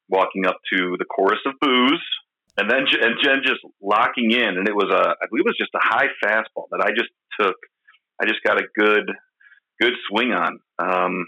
walking 0.09 0.45
up 0.45 0.57
to 0.73 0.95
the 0.97 1.05
chorus 1.05 1.39
of 1.45 1.53
boos 1.59 2.01
and 2.57 2.69
then 2.69 2.79
and 3.01 3.15
Jen 3.23 3.41
just 3.45 3.61
locking 3.81 4.31
in, 4.31 4.57
and 4.57 4.67
it 4.67 4.75
was 4.75 4.89
a 4.91 5.13
I 5.21 5.25
believe 5.29 5.45
it 5.45 5.53
was 5.53 5.61
just 5.61 5.75
a 5.75 5.81
high 5.81 6.09
fastball 6.23 6.65
that 6.71 6.81
I 6.81 6.89
just 6.89 7.09
took. 7.39 7.55
I 8.19 8.25
just 8.25 8.41
got 8.43 8.59
a 8.59 8.65
good 8.75 9.05
good 9.79 9.93
swing 10.09 10.33
on, 10.33 10.59
um, 10.79 11.25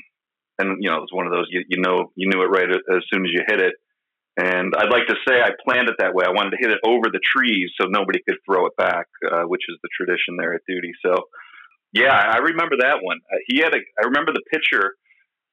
and 0.57 0.81
you 0.81 0.89
know 0.89 0.97
it 0.97 1.06
was 1.06 1.13
one 1.13 1.27
of 1.27 1.31
those 1.31 1.45
you, 1.51 1.63
you 1.69 1.81
know 1.81 2.11
you 2.15 2.29
knew 2.29 2.41
it 2.41 2.50
right 2.50 2.69
as 2.69 3.03
soon 3.13 3.25
as 3.25 3.31
you 3.31 3.44
hit 3.47 3.61
it. 3.61 3.73
And 4.39 4.74
I'd 4.77 4.89
like 4.89 5.07
to 5.07 5.15
say 5.27 5.41
I 5.41 5.50
planned 5.68 5.89
it 5.89 5.95
that 6.00 6.13
way. 6.13 6.24
I 6.25 6.31
wanted 6.31 6.51
to 6.51 6.57
hit 6.62 6.71
it 6.71 6.80
over 6.86 7.07
the 7.12 7.19
trees 7.19 7.71
so 7.80 7.88
nobody 7.89 8.19
could 8.27 8.38
throw 8.45 8.68
it 8.68 8.75
back, 8.77 9.07
uh, 9.30 9.44
which 9.44 9.63
is 9.68 9.77
the 9.83 9.89
tradition 9.91 10.38
there 10.38 10.53
at 10.53 10.62
Dudy. 10.65 10.94
So, 11.06 11.15
yeah, 11.91 12.15
I 12.15 12.38
remember 12.38 12.77
that 12.80 13.00
one. 13.01 13.18
Uh, 13.30 13.38
he 13.47 13.59
had 13.59 13.74
a. 13.74 13.80
I 14.01 14.06
remember 14.06 14.31
the 14.31 14.44
pitcher 14.50 14.95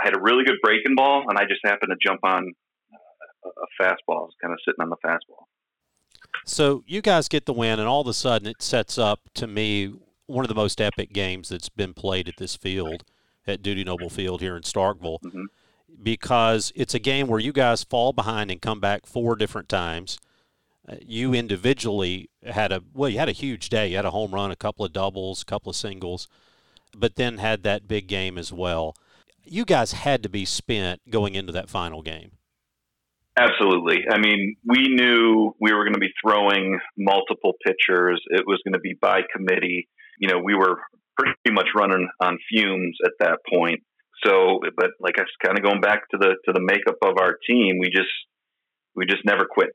had 0.00 0.14
a 0.14 0.20
really 0.20 0.44
good 0.44 0.58
breaking 0.62 0.94
ball, 0.94 1.24
and 1.28 1.36
I 1.36 1.42
just 1.48 1.60
happened 1.64 1.90
to 1.90 1.96
jump 2.00 2.20
on 2.22 2.52
a, 3.44 3.48
a 3.48 3.82
fastball, 3.82 4.28
kind 4.40 4.52
of 4.52 4.58
sitting 4.64 4.80
on 4.80 4.90
the 4.90 4.96
fastball. 5.04 5.46
So 6.44 6.84
you 6.86 7.02
guys 7.02 7.26
get 7.28 7.46
the 7.46 7.52
win, 7.52 7.80
and 7.80 7.88
all 7.88 8.02
of 8.02 8.06
a 8.06 8.14
sudden 8.14 8.46
it 8.46 8.62
sets 8.62 8.98
up 8.98 9.20
to 9.34 9.48
me 9.48 9.94
one 10.26 10.44
of 10.44 10.48
the 10.48 10.54
most 10.54 10.80
epic 10.80 11.12
games 11.12 11.48
that's 11.48 11.68
been 11.68 11.94
played 11.94 12.28
at 12.28 12.36
this 12.38 12.54
field, 12.54 13.04
at 13.46 13.62
Dudy 13.62 13.84
Noble 13.84 14.10
Field 14.10 14.40
here 14.40 14.56
in 14.56 14.62
Starkville, 14.62 15.20
mm-hmm. 15.22 15.44
Because 16.02 16.72
it's 16.74 16.94
a 16.94 16.98
game 16.98 17.26
where 17.26 17.40
you 17.40 17.52
guys 17.52 17.84
fall 17.84 18.12
behind 18.12 18.50
and 18.50 18.60
come 18.60 18.80
back 18.80 19.06
four 19.06 19.36
different 19.36 19.68
times. 19.68 20.18
Uh, 20.88 20.96
you 21.00 21.34
individually 21.34 22.30
had 22.44 22.72
a 22.72 22.82
well, 22.94 23.10
you 23.10 23.18
had 23.18 23.28
a 23.28 23.32
huge 23.32 23.68
day. 23.68 23.88
You 23.88 23.96
had 23.96 24.04
a 24.04 24.10
home 24.10 24.32
run, 24.32 24.50
a 24.50 24.56
couple 24.56 24.84
of 24.84 24.92
doubles, 24.92 25.42
a 25.42 25.44
couple 25.44 25.70
of 25.70 25.76
singles, 25.76 26.28
but 26.96 27.16
then 27.16 27.38
had 27.38 27.62
that 27.64 27.88
big 27.88 28.06
game 28.06 28.38
as 28.38 28.52
well. 28.52 28.94
You 29.44 29.64
guys 29.64 29.92
had 29.92 30.22
to 30.22 30.28
be 30.28 30.44
spent 30.44 31.00
going 31.10 31.34
into 31.34 31.52
that 31.52 31.68
final 31.68 32.02
game. 32.02 32.32
Absolutely. 33.38 34.04
I 34.10 34.18
mean, 34.18 34.56
we 34.64 34.88
knew 34.88 35.54
we 35.60 35.72
were 35.72 35.84
going 35.84 35.94
to 35.94 36.00
be 36.00 36.12
throwing 36.24 36.78
multiple 36.96 37.52
pitchers. 37.64 38.20
It 38.30 38.44
was 38.46 38.60
going 38.64 38.72
to 38.72 38.80
be 38.80 38.94
by 39.00 39.20
committee. 39.34 39.88
You 40.18 40.28
know, 40.28 40.38
we 40.42 40.54
were 40.54 40.80
pretty 41.18 41.52
much 41.52 41.66
running 41.76 42.08
on 42.20 42.38
fumes 42.50 42.96
at 43.04 43.12
that 43.20 43.38
point. 43.52 43.80
So, 44.24 44.60
but 44.76 44.90
like 45.00 45.18
I 45.18 45.22
was 45.22 45.44
kind 45.44 45.58
of 45.58 45.64
going 45.64 45.80
back 45.80 46.08
to 46.10 46.18
the 46.18 46.36
to 46.46 46.52
the 46.52 46.64
makeup 46.64 46.96
of 47.02 47.18
our 47.20 47.36
team, 47.46 47.78
we 47.80 47.88
just 47.88 48.12
we 48.94 49.04
just 49.06 49.24
never 49.24 49.44
quit. 49.44 49.70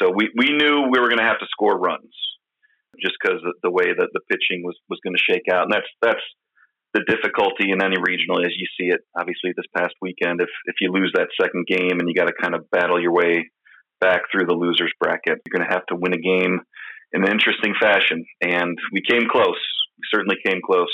So 0.00 0.10
we 0.14 0.30
we 0.36 0.50
knew 0.50 0.88
we 0.90 0.98
were 0.98 1.08
going 1.08 1.22
to 1.22 1.30
have 1.30 1.38
to 1.40 1.50
score 1.50 1.78
runs, 1.78 2.14
just 3.00 3.14
because 3.20 3.40
the, 3.62 3.70
way 3.70 3.86
that 3.86 4.10
the 4.12 4.20
pitching 4.30 4.62
was 4.64 4.76
was 4.88 4.98
going 5.04 5.14
to 5.14 5.22
shake 5.22 5.46
out, 5.52 5.64
and 5.64 5.72
that's 5.72 5.90
that's 6.02 6.26
the 6.94 7.06
difficulty 7.06 7.70
in 7.70 7.82
any 7.82 7.96
regional 8.02 8.42
as 8.42 8.52
you 8.56 8.66
see 8.78 8.90
it. 8.90 9.00
Obviously, 9.16 9.54
this 9.54 9.70
past 9.76 9.94
weekend, 10.02 10.40
if 10.40 10.50
if 10.66 10.76
you 10.80 10.90
lose 10.90 11.12
that 11.14 11.30
second 11.40 11.66
game 11.66 12.00
and 12.00 12.08
you 12.08 12.14
got 12.14 12.26
to 12.26 12.34
kind 12.34 12.54
of 12.54 12.70
battle 12.70 13.00
your 13.00 13.12
way 13.12 13.50
back 14.00 14.22
through 14.32 14.46
the 14.46 14.56
losers 14.56 14.92
bracket, 14.98 15.38
you're 15.44 15.54
going 15.54 15.68
to 15.68 15.74
have 15.74 15.86
to 15.86 15.96
win 15.96 16.14
a 16.14 16.18
game 16.18 16.60
in 17.12 17.24
an 17.24 17.30
interesting 17.30 17.74
fashion. 17.78 18.24
And 18.40 18.78
we 18.92 19.02
came 19.02 19.28
close. 19.30 19.60
We 19.98 20.04
certainly 20.10 20.36
came 20.44 20.60
close. 20.64 20.90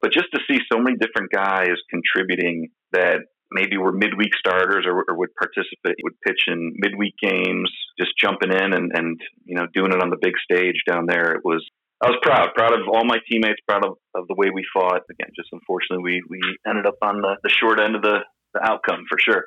But 0.00 0.12
just 0.12 0.26
to 0.32 0.40
see 0.48 0.58
so 0.70 0.78
many 0.78 0.96
different 0.96 1.32
guys 1.32 1.74
contributing 1.90 2.68
that 2.92 3.26
maybe 3.50 3.76
were 3.76 3.92
midweek 3.92 4.30
starters 4.38 4.84
or, 4.86 5.04
or 5.08 5.18
would 5.18 5.34
participate, 5.34 5.96
would 6.04 6.20
pitch 6.24 6.42
in 6.46 6.74
midweek 6.76 7.14
games, 7.20 7.70
just 7.98 8.12
jumping 8.20 8.52
in 8.52 8.72
and, 8.74 8.92
and 8.94 9.20
you 9.44 9.56
know 9.56 9.66
doing 9.74 9.92
it 9.92 10.02
on 10.02 10.10
the 10.10 10.18
big 10.20 10.34
stage 10.38 10.82
down 10.88 11.06
there. 11.06 11.32
It 11.32 11.44
was 11.44 11.64
I 12.00 12.10
was 12.10 12.18
proud, 12.22 12.50
proud 12.54 12.74
of 12.74 12.86
all 12.86 13.04
my 13.04 13.18
teammates, 13.28 13.58
proud 13.66 13.84
of, 13.84 13.96
of 14.14 14.28
the 14.28 14.34
way 14.34 14.50
we 14.54 14.64
fought. 14.72 15.02
Again, 15.10 15.30
just 15.34 15.48
unfortunately, 15.52 16.02
we, 16.02 16.22
we 16.28 16.40
ended 16.68 16.86
up 16.86 16.94
on 17.02 17.20
the, 17.20 17.36
the 17.42 17.48
short 17.48 17.80
end 17.80 17.96
of 17.96 18.02
the, 18.02 18.18
the 18.54 18.60
outcome 18.62 19.04
for 19.08 19.18
sure. 19.18 19.46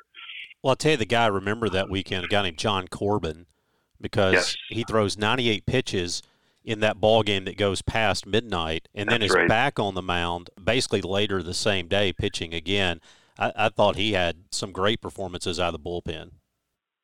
Well, 0.62 0.70
I'll 0.70 0.76
tell 0.76 0.92
you 0.92 0.98
the 0.98 1.06
guy 1.06 1.24
I 1.24 1.28
remember 1.28 1.70
that 1.70 1.88
weekend, 1.88 2.26
a 2.26 2.28
guy 2.28 2.42
named 2.42 2.58
John 2.58 2.88
Corbin, 2.88 3.46
because 4.00 4.34
yes. 4.34 4.56
he 4.68 4.84
throws 4.84 5.16
98 5.16 5.64
pitches 5.64 6.22
in 6.64 6.80
that 6.80 7.00
ball 7.00 7.22
game 7.22 7.44
that 7.44 7.56
goes 7.56 7.82
past 7.82 8.26
midnight 8.26 8.88
and 8.94 9.08
then 9.08 9.22
is 9.22 9.34
right. 9.34 9.48
back 9.48 9.78
on 9.78 9.94
the 9.94 10.02
mound 10.02 10.50
basically 10.62 11.00
later 11.00 11.42
the 11.42 11.54
same 11.54 11.88
day 11.88 12.12
pitching 12.12 12.54
again. 12.54 13.00
I, 13.38 13.52
I 13.56 13.68
thought 13.68 13.96
he 13.96 14.12
had 14.12 14.44
some 14.50 14.72
great 14.72 15.00
performances 15.00 15.58
out 15.58 15.74
of 15.74 15.82
the 15.82 15.90
bullpen. 15.90 16.32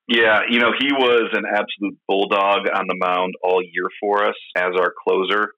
Yeah, 0.09 0.41
you 0.49 0.59
know, 0.59 0.73
he 0.79 0.89
was 0.91 1.29
an 1.35 1.45
absolute 1.45 1.99
bulldog 2.09 2.65
on 2.73 2.87
the 2.89 2.97
mound 2.97 3.35
all 3.43 3.61
year 3.63 3.85
for 4.01 4.25
us 4.25 4.37
as 4.57 4.73
our 4.81 4.95
closer. 5.05 5.53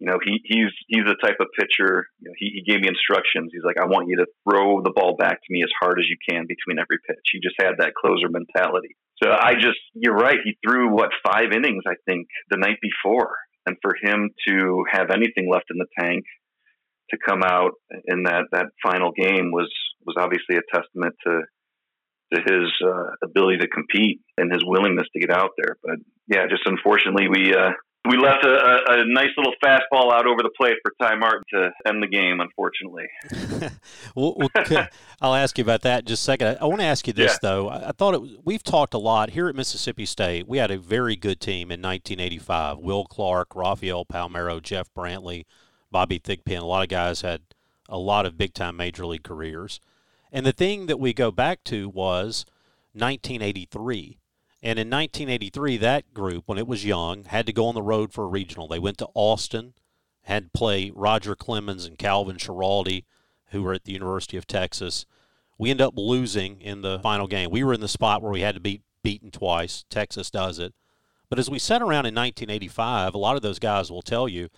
You 0.00 0.10
know, 0.10 0.18
he, 0.24 0.42
he's 0.42 0.74
he's 0.88 1.04
the 1.06 1.14
type 1.22 1.36
of 1.38 1.46
pitcher. 1.56 2.08
You 2.18 2.30
know, 2.30 2.34
he, 2.36 2.50
he 2.58 2.62
gave 2.66 2.80
me 2.80 2.88
instructions. 2.88 3.50
He's 3.54 3.62
like, 3.62 3.78
I 3.78 3.86
want 3.86 4.08
you 4.08 4.16
to 4.16 4.26
throw 4.42 4.82
the 4.82 4.90
ball 4.90 5.14
back 5.14 5.38
to 5.38 5.48
me 5.50 5.62
as 5.62 5.70
hard 5.80 6.00
as 6.00 6.06
you 6.10 6.16
can 6.18 6.46
between 6.48 6.80
every 6.80 6.98
pitch. 7.06 7.22
He 7.30 7.38
just 7.38 7.54
had 7.60 7.78
that 7.78 7.94
closer 7.94 8.26
mentality. 8.28 8.96
So 9.22 9.30
I 9.30 9.54
just, 9.54 9.78
you're 9.94 10.16
right. 10.16 10.38
He 10.44 10.56
threw 10.66 10.92
what 10.92 11.10
five 11.24 11.52
innings, 11.52 11.84
I 11.86 11.94
think, 12.08 12.26
the 12.50 12.56
night 12.56 12.78
before, 12.82 13.36
and 13.66 13.76
for 13.80 13.92
him 14.02 14.30
to 14.48 14.84
have 14.90 15.10
anything 15.10 15.48
left 15.50 15.66
in 15.70 15.78
the 15.78 15.86
tank 15.98 16.24
to 17.10 17.18
come 17.24 17.42
out 17.42 17.72
in 18.06 18.24
that 18.24 18.44
that 18.52 18.66
final 18.82 19.12
game 19.12 19.52
was 19.52 19.70
was 20.04 20.16
obviously 20.18 20.56
a 20.56 20.74
testament 20.74 21.14
to 21.26 21.40
to 22.34 22.40
his 22.40 22.72
uh, 22.84 23.10
ability 23.22 23.58
to 23.58 23.68
compete 23.68 24.20
and 24.38 24.50
his 24.52 24.64
willingness 24.64 25.06
to 25.12 25.20
get 25.20 25.30
out 25.30 25.50
there. 25.58 25.76
But 25.82 25.96
yeah, 26.26 26.46
just 26.48 26.62
unfortunately, 26.66 27.28
we 27.28 27.54
uh, 27.54 27.72
we 28.08 28.16
left 28.16 28.44
a, 28.44 28.48
a, 28.48 29.00
a, 29.00 29.04
nice 29.06 29.28
little 29.36 29.52
fastball 29.62 30.12
out 30.12 30.26
over 30.26 30.42
the 30.42 30.50
plate 30.56 30.74
for 30.82 30.92
Ty 31.00 31.14
Martin 31.16 31.44
to 31.54 31.70
end 31.86 32.02
the 32.02 32.08
game. 32.08 32.40
Unfortunately, 32.40 33.06
well, 34.16 34.36
well, 34.36 34.88
I'll 35.20 35.34
ask 35.34 35.56
you 35.56 35.62
about 35.62 35.82
that 35.82 36.00
in 36.00 36.06
just 36.06 36.22
a 36.22 36.24
second. 36.24 36.58
I 36.60 36.64
want 36.64 36.80
to 36.80 36.86
ask 36.86 37.06
you 37.06 37.12
this 37.12 37.32
yeah. 37.32 37.38
though. 37.42 37.68
I 37.68 37.92
thought 37.92 38.14
it 38.14 38.44
we've 38.44 38.62
talked 38.62 38.94
a 38.94 38.98
lot 38.98 39.30
here 39.30 39.48
at 39.48 39.54
Mississippi 39.54 40.04
State. 40.04 40.48
We 40.48 40.58
had 40.58 40.70
a 40.70 40.78
very 40.78 41.14
good 41.14 41.40
team 41.40 41.70
in 41.70 41.80
1985. 41.80 42.78
Will 42.78 43.04
Clark, 43.04 43.54
Rafael 43.54 44.04
Palmeiro, 44.04 44.60
Jeff 44.60 44.92
Brantley, 44.94 45.44
Bobby 45.90 46.18
Thigpen. 46.18 46.60
A 46.60 46.64
lot 46.64 46.82
of 46.82 46.88
guys 46.88 47.20
had 47.20 47.42
a 47.88 47.98
lot 47.98 48.26
of 48.26 48.36
big 48.36 48.52
time 48.52 48.76
major 48.76 49.06
league 49.06 49.22
careers. 49.22 49.80
And 50.32 50.44
the 50.44 50.52
thing 50.52 50.86
that 50.86 50.98
we 50.98 51.12
go 51.12 51.30
back 51.30 51.62
to 51.64 51.88
was 51.88 52.46
1983. 52.94 54.18
And 54.62 54.78
in 54.78 54.88
1983, 54.88 55.76
that 55.78 56.14
group, 56.14 56.44
when 56.46 56.58
it 56.58 56.68
was 56.68 56.84
young, 56.84 57.24
had 57.24 57.46
to 57.46 57.52
go 57.52 57.66
on 57.66 57.74
the 57.74 57.82
road 57.82 58.12
for 58.12 58.24
a 58.24 58.28
regional. 58.28 58.68
They 58.68 58.78
went 58.78 58.98
to 58.98 59.08
Austin, 59.14 59.74
had 60.22 60.44
to 60.44 60.50
play 60.50 60.92
Roger 60.94 61.34
Clemens 61.34 61.84
and 61.84 61.98
Calvin 61.98 62.36
Schiraldi, 62.36 63.04
who 63.50 63.62
were 63.62 63.72
at 63.72 63.84
the 63.84 63.92
University 63.92 64.36
of 64.36 64.46
Texas. 64.46 65.04
We 65.58 65.70
end 65.70 65.80
up 65.80 65.94
losing 65.96 66.60
in 66.60 66.82
the 66.82 67.00
final 67.00 67.26
game. 67.26 67.50
We 67.50 67.64
were 67.64 67.74
in 67.74 67.80
the 67.80 67.88
spot 67.88 68.22
where 68.22 68.32
we 68.32 68.42
had 68.42 68.54
to 68.54 68.60
be 68.60 68.82
beaten 69.02 69.32
twice. 69.32 69.84
Texas 69.90 70.30
does 70.30 70.60
it. 70.60 70.74
But 71.28 71.38
as 71.38 71.50
we 71.50 71.58
sat 71.58 71.82
around 71.82 72.06
in 72.06 72.14
1985, 72.14 73.14
a 73.14 73.18
lot 73.18 73.36
of 73.36 73.42
those 73.42 73.58
guys 73.58 73.90
will 73.90 74.02
tell 74.02 74.28
you 74.28 74.48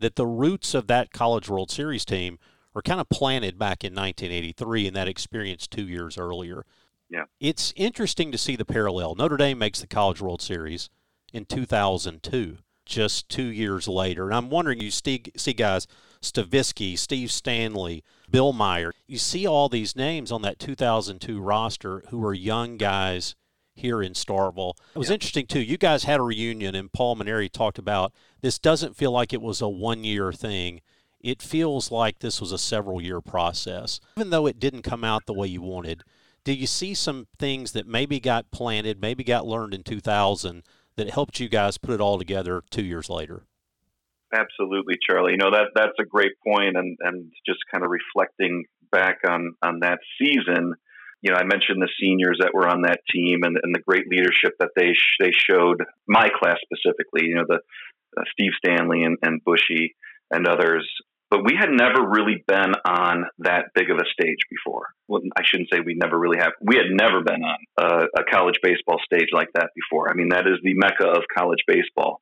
that 0.00 0.16
the 0.16 0.26
roots 0.26 0.74
of 0.74 0.88
that 0.88 1.12
College 1.12 1.48
World 1.48 1.70
Series 1.70 2.04
team 2.04 2.38
were 2.74 2.82
kind 2.82 3.00
of 3.00 3.08
planted 3.08 3.58
back 3.58 3.84
in 3.84 3.94
1983 3.94 4.88
and 4.88 4.96
that 4.96 5.08
experience 5.08 5.66
two 5.66 5.86
years 5.86 6.18
earlier. 6.18 6.64
Yeah. 7.12 7.24
It's 7.40 7.74
interesting 7.76 8.32
to 8.32 8.38
see 8.38 8.56
the 8.56 8.64
parallel. 8.64 9.14
Notre 9.14 9.36
Dame 9.36 9.58
makes 9.58 9.80
the 9.80 9.86
College 9.86 10.22
World 10.22 10.40
Series 10.40 10.88
in 11.32 11.44
2002, 11.44 12.56
just 12.86 13.28
two 13.28 13.44
years 13.44 13.86
later. 13.86 14.24
And 14.24 14.34
I'm 14.34 14.48
wondering, 14.48 14.80
you 14.80 14.90
see, 14.90 15.22
see 15.36 15.52
guys, 15.52 15.86
Stavisky, 16.22 16.98
Steve 16.98 17.30
Stanley, 17.30 18.02
Bill 18.30 18.54
Meyer, 18.54 18.94
you 19.06 19.18
see 19.18 19.46
all 19.46 19.68
these 19.68 19.94
names 19.94 20.32
on 20.32 20.40
that 20.42 20.58
2002 20.58 21.38
roster 21.38 22.02
who 22.08 22.24
are 22.24 22.32
young 22.32 22.78
guys 22.78 23.34
here 23.74 24.02
in 24.02 24.14
Starkville. 24.14 24.74
It 24.94 24.98
was 24.98 25.08
yeah. 25.08 25.14
interesting, 25.14 25.46
too. 25.46 25.60
You 25.60 25.76
guys 25.76 26.04
had 26.04 26.18
a 26.18 26.22
reunion, 26.22 26.74
and 26.74 26.90
Paul 26.92 27.16
Mainieri 27.16 27.52
talked 27.52 27.78
about 27.78 28.14
this 28.40 28.58
doesn't 28.58 28.96
feel 28.96 29.12
like 29.12 29.34
it 29.34 29.42
was 29.42 29.60
a 29.60 29.68
one 29.68 30.02
year 30.02 30.32
thing 30.32 30.80
it 31.22 31.40
feels 31.40 31.90
like 31.90 32.18
this 32.18 32.40
was 32.40 32.52
a 32.52 32.58
several 32.58 33.00
year 33.00 33.20
process. 33.20 34.00
Even 34.16 34.30
though 34.30 34.46
it 34.46 34.58
didn't 34.58 34.82
come 34.82 35.04
out 35.04 35.26
the 35.26 35.32
way 35.32 35.46
you 35.46 35.62
wanted, 35.62 36.02
do 36.44 36.52
you 36.52 36.66
see 36.66 36.94
some 36.94 37.26
things 37.38 37.72
that 37.72 37.86
maybe 37.86 38.20
got 38.20 38.50
planted, 38.50 39.00
maybe 39.00 39.24
got 39.24 39.46
learned 39.46 39.74
in 39.74 39.82
2000 39.82 40.62
that 40.96 41.10
helped 41.10 41.40
you 41.40 41.48
guys 41.48 41.78
put 41.78 41.94
it 41.94 42.00
all 42.00 42.18
together 42.18 42.62
two 42.70 42.84
years 42.84 43.08
later? 43.08 43.44
Absolutely, 44.32 44.94
Charlie. 45.06 45.32
You 45.32 45.38
know 45.38 45.50
that 45.50 45.68
that's 45.74 45.98
a 46.00 46.04
great 46.04 46.32
point, 46.46 46.76
and 46.76 46.96
and 47.00 47.30
just 47.46 47.58
kind 47.70 47.84
of 47.84 47.90
reflecting 47.90 48.64
back 48.90 49.18
on 49.28 49.54
on 49.62 49.80
that 49.80 49.98
season. 50.18 50.74
You 51.20 51.32
know, 51.32 51.38
I 51.38 51.44
mentioned 51.44 51.80
the 51.80 51.88
seniors 52.00 52.38
that 52.40 52.52
were 52.54 52.66
on 52.66 52.82
that 52.82 53.00
team 53.12 53.40
and, 53.42 53.56
and 53.62 53.74
the 53.74 53.82
great 53.86 54.08
leadership 54.08 54.54
that 54.58 54.70
they 54.74 54.92
sh- 54.94 55.16
they 55.20 55.32
showed. 55.32 55.84
My 56.08 56.28
class 56.30 56.56
specifically, 56.62 57.28
you 57.28 57.34
know, 57.36 57.44
the 57.46 57.60
uh, 58.16 58.24
Steve 58.32 58.52
Stanley 58.56 59.04
and, 59.04 59.18
and 59.22 59.40
Bushy 59.44 59.94
and 60.30 60.48
others 60.48 60.88
but 61.32 61.46
we 61.46 61.56
had 61.58 61.70
never 61.70 62.06
really 62.06 62.44
been 62.46 62.74
on 62.84 63.24
that 63.38 63.72
big 63.74 63.90
of 63.90 63.96
a 63.96 64.04
stage 64.12 64.40
before. 64.50 64.88
Well, 65.08 65.22
I 65.34 65.40
shouldn't 65.42 65.70
say 65.72 65.80
we 65.80 65.94
never 65.94 66.18
really 66.18 66.36
have. 66.36 66.52
We 66.60 66.76
had 66.76 66.90
never 66.90 67.24
been 67.24 67.42
on 67.42 67.56
a, 67.78 68.20
a, 68.20 68.24
college 68.30 68.56
baseball 68.62 68.98
stage 69.02 69.28
like 69.32 69.48
that 69.54 69.70
before. 69.74 70.10
I 70.10 70.14
mean, 70.14 70.28
that 70.28 70.46
is 70.46 70.58
the 70.62 70.74
mecca 70.74 71.06
of 71.06 71.22
college 71.34 71.60
baseball 71.66 72.20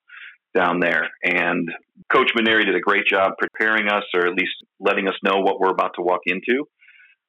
down 0.54 0.78
there. 0.78 1.08
And 1.24 1.68
Coach 2.12 2.30
Mainieri 2.38 2.66
did 2.66 2.76
a 2.76 2.80
great 2.80 3.04
job 3.04 3.32
preparing 3.36 3.88
us, 3.88 4.04
or 4.14 4.28
at 4.28 4.34
least 4.34 4.54
letting 4.78 5.08
us 5.08 5.16
know 5.24 5.40
what 5.40 5.58
we're 5.58 5.72
about 5.72 5.94
to 5.96 6.02
walk 6.02 6.20
into. 6.26 6.68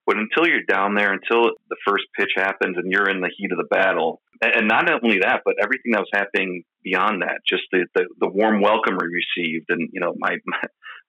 But 0.05 0.17
until 0.17 0.48
you're 0.48 0.63
down 0.67 0.96
there, 0.96 1.13
until 1.13 1.51
the 1.70 1.77
first 1.88 2.05
pitch 2.17 2.31
happens 2.36 2.77
and 2.77 2.91
you're 2.91 3.10
in 3.10 3.22
the 3.22 3.31
heat 3.38 3.51
of 3.51 3.58
the 3.58 3.70
battle, 3.70 4.22
and 4.41 4.67
not 4.67 4.89
only 5.03 5.20
that, 5.20 5.41
but 5.46 5.55
everything 5.62 5.91
that 5.91 6.00
was 6.01 6.10
happening 6.13 6.63
beyond 6.84 7.22
that, 7.22 7.41
just 7.48 7.63
the, 7.72 7.86
the, 7.93 8.05
the 8.20 8.27
warm 8.27 8.62
welcome 8.62 8.98
we 9.00 9.08
received, 9.08 9.65
and 9.70 9.89
you 9.93 10.01
know, 10.01 10.13
my, 10.17 10.38
my 10.46 10.58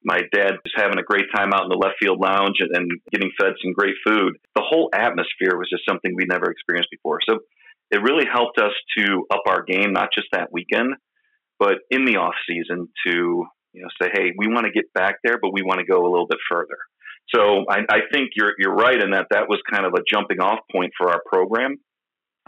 my 0.04 0.20
dad 0.32 0.54
was 0.64 0.72
having 0.74 0.98
a 0.98 1.02
great 1.02 1.26
time 1.34 1.52
out 1.52 1.62
in 1.62 1.68
the 1.68 1.76
left 1.76 1.94
field 2.00 2.18
lounge 2.20 2.56
and, 2.58 2.70
and 2.74 2.90
getting 3.12 3.30
fed 3.40 3.52
some 3.62 3.72
great 3.72 3.94
food. 4.04 4.36
The 4.56 4.62
whole 4.64 4.90
atmosphere 4.92 5.56
was 5.56 5.70
just 5.70 5.84
something 5.88 6.12
we'd 6.16 6.28
never 6.28 6.50
experienced 6.50 6.90
before. 6.90 7.20
So 7.28 7.38
it 7.90 8.02
really 8.02 8.26
helped 8.30 8.58
us 8.58 8.72
to 8.98 9.26
up 9.30 9.42
our 9.46 9.62
game, 9.62 9.92
not 9.92 10.08
just 10.12 10.28
that 10.32 10.52
weekend, 10.52 10.94
but 11.58 11.74
in 11.90 12.04
the 12.04 12.16
off 12.16 12.34
season 12.48 12.88
to 13.06 13.46
you 13.72 13.82
know 13.82 13.88
say, 14.00 14.10
hey, 14.12 14.32
we 14.36 14.48
want 14.48 14.66
to 14.66 14.72
get 14.72 14.92
back 14.92 15.16
there, 15.22 15.38
but 15.40 15.52
we 15.52 15.62
want 15.62 15.78
to 15.78 15.86
go 15.86 16.02
a 16.02 16.10
little 16.10 16.26
bit 16.26 16.38
further. 16.50 16.78
So 17.34 17.64
I, 17.68 17.80
I 17.88 17.98
think 18.12 18.30
you're 18.36 18.52
you're 18.58 18.74
right 18.74 19.00
in 19.00 19.12
that 19.12 19.26
that 19.30 19.48
was 19.48 19.60
kind 19.70 19.86
of 19.86 19.94
a 19.94 20.02
jumping 20.08 20.40
off 20.40 20.60
point 20.70 20.92
for 20.98 21.10
our 21.10 21.22
program 21.26 21.76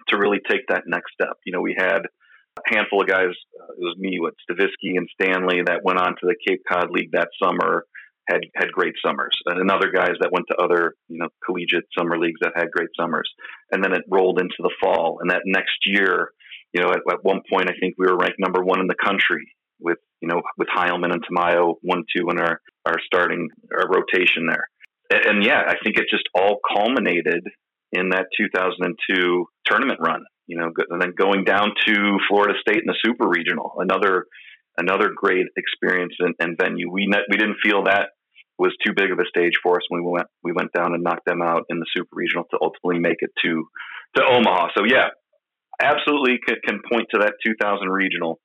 to 0.09 0.19
really 0.19 0.41
take 0.49 0.67
that 0.69 0.83
next 0.87 1.13
step. 1.15 1.37
You 1.47 1.53
know, 1.53 1.61
we 1.61 1.75
had 1.79 2.01
a 2.57 2.75
handful 2.75 3.03
of 3.03 3.09
guys. 3.09 3.33
Uh, 3.61 3.73
it 3.73 3.81
was 3.81 3.97
me, 3.99 4.19
with 4.21 4.35
Stavisky 4.49 4.97
and 4.97 5.09
Stanley 5.21 5.63
that 5.67 5.85
went 5.85 5.99
on 5.99 6.11
to 6.13 6.23
the 6.23 6.37
Cape 6.47 6.63
Cod 6.71 6.91
League 6.91 7.13
that 7.13 7.29
summer. 7.43 7.85
Had 8.27 8.41
had 8.57 8.73
great 8.73 8.95
summers, 9.05 9.37
and 9.45 9.71
other 9.71 9.93
guys 9.95 10.15
that 10.21 10.33
went 10.33 10.47
to 10.49 10.57
other 10.57 10.95
you 11.09 11.19
know 11.19 11.29
collegiate 11.45 11.85
summer 11.95 12.19
leagues 12.19 12.41
that 12.41 12.53
had 12.57 12.71
great 12.71 12.89
summers, 12.99 13.31
and 13.71 13.85
then 13.85 13.93
it 13.93 14.01
rolled 14.09 14.41
into 14.41 14.57
the 14.61 14.73
fall. 14.81 15.19
And 15.21 15.29
that 15.31 15.43
next 15.45 15.77
year, 15.85 16.31
you 16.73 16.81
know, 16.81 16.89
at, 16.89 17.01
at 17.11 17.23
one 17.23 17.43
point 17.53 17.69
I 17.69 17.75
think 17.79 17.97
we 17.99 18.07
were 18.07 18.17
ranked 18.17 18.39
number 18.39 18.65
one 18.65 18.81
in 18.81 18.87
the 18.87 18.95
country 18.95 19.53
with 19.79 19.99
you 20.23 20.29
know 20.29 20.41
with 20.57 20.69
Heilman 20.75 21.13
and 21.13 21.23
Tamayo 21.23 21.75
one 21.83 22.05
two 22.17 22.31
in 22.31 22.41
our 22.41 22.63
our 22.85 22.97
starting 23.05 23.49
our 23.77 23.89
rotation 23.89 24.47
there. 24.49 24.69
And, 25.11 25.27
and 25.27 25.45
yeah, 25.45 25.63
I 25.67 25.75
think 25.83 25.97
it 25.97 26.07
just 26.11 26.29
all 26.35 26.59
culminated 26.75 27.47
in 27.93 28.11
that 28.11 28.27
2002 28.37 29.47
tournament 29.67 30.01
run 30.01 30.25
you 30.47 30.59
know, 30.59 30.71
and 30.91 31.01
then 31.01 31.15
going 31.17 31.45
down 31.45 31.73
to 31.87 32.19
Florida 32.29 32.55
State 32.61 32.79
in 32.79 32.87
the 32.87 32.99
Super 33.05 33.29
Regional, 33.29 33.75
another 33.79 34.27
another 34.77 35.11
great 35.15 35.47
experience 35.57 36.15
and, 36.19 36.35
and 36.39 36.57
venue. 36.61 36.91
We 36.91 37.07
ne- 37.07 37.27
we 37.31 37.37
didn't 37.37 37.59
feel 37.63 37.85
that 37.85 38.11
was 38.59 38.73
too 38.85 38.93
big 38.95 39.11
of 39.11 39.19
a 39.19 39.27
stage 39.27 39.55
for 39.63 39.77
us 39.77 39.83
when 39.89 40.05
we 40.05 40.11
went 40.11 40.27
we 40.43 40.53
went 40.53 40.73
down 40.73 40.95
and 40.95 41.03
knocked 41.03 41.27
them 41.27 41.43
out 41.43 41.65
in 41.71 41.79
the 41.79 41.87
Super 41.97 42.15
Regional 42.15 42.45
to 42.51 42.59
ultimately 42.61 43.01
make 43.01 43.19
it 43.21 43.31
to 43.45 43.67
to 44.17 44.23
Omaha. 44.23 44.69
So 44.77 44.85
yeah, 44.85 45.09
absolutely 45.83 46.39
can, 46.47 46.57
can 46.67 46.81
point 46.91 47.09
to 47.13 47.21
that 47.21 47.35
2000 47.45 47.89
regional 47.89 48.39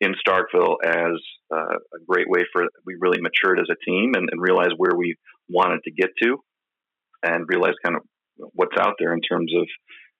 in 0.00 0.14
Starkville 0.26 0.76
as 0.84 1.20
uh, 1.52 1.76
a 1.76 2.04
great 2.06 2.28
way 2.28 2.42
for 2.52 2.64
we 2.84 2.96
really 3.00 3.20
matured 3.20 3.58
as 3.58 3.66
a 3.70 3.76
team 3.84 4.12
and, 4.14 4.28
and 4.30 4.40
realized 4.40 4.74
where 4.76 4.96
we 4.96 5.16
wanted 5.48 5.80
to 5.84 5.90
get 5.90 6.10
to, 6.22 6.38
and 7.22 7.48
realized 7.48 7.76
kind 7.82 7.96
of 7.96 8.02
what's 8.52 8.76
out 8.78 8.94
there 8.98 9.14
in 9.14 9.20
terms 9.20 9.52
of 9.56 9.66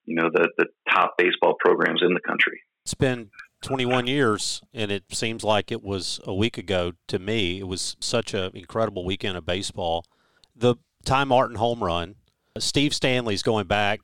you 0.04 0.16
know 0.16 0.30
the 0.32 0.48
the 0.58 0.66
top 0.90 1.14
baseball 1.18 1.54
programs 1.60 2.00
in 2.02 2.14
the 2.14 2.20
country. 2.20 2.60
It's 2.84 2.94
been 2.94 3.30
21 3.62 4.06
years, 4.06 4.62
and 4.72 4.90
it 4.90 5.04
seems 5.10 5.42
like 5.42 5.72
it 5.72 5.82
was 5.82 6.20
a 6.24 6.34
week 6.34 6.56
ago 6.56 6.92
to 7.08 7.18
me. 7.18 7.58
It 7.58 7.66
was 7.66 7.96
such 8.00 8.32
an 8.32 8.52
incredible 8.54 9.04
weekend 9.04 9.36
of 9.36 9.44
baseball. 9.44 10.04
The 10.54 10.76
Ty 11.04 11.24
Martin 11.24 11.56
home 11.56 11.82
run. 11.82 12.16
Steve 12.58 12.94
Stanley's 12.94 13.42
going 13.42 13.66
back, 13.66 14.00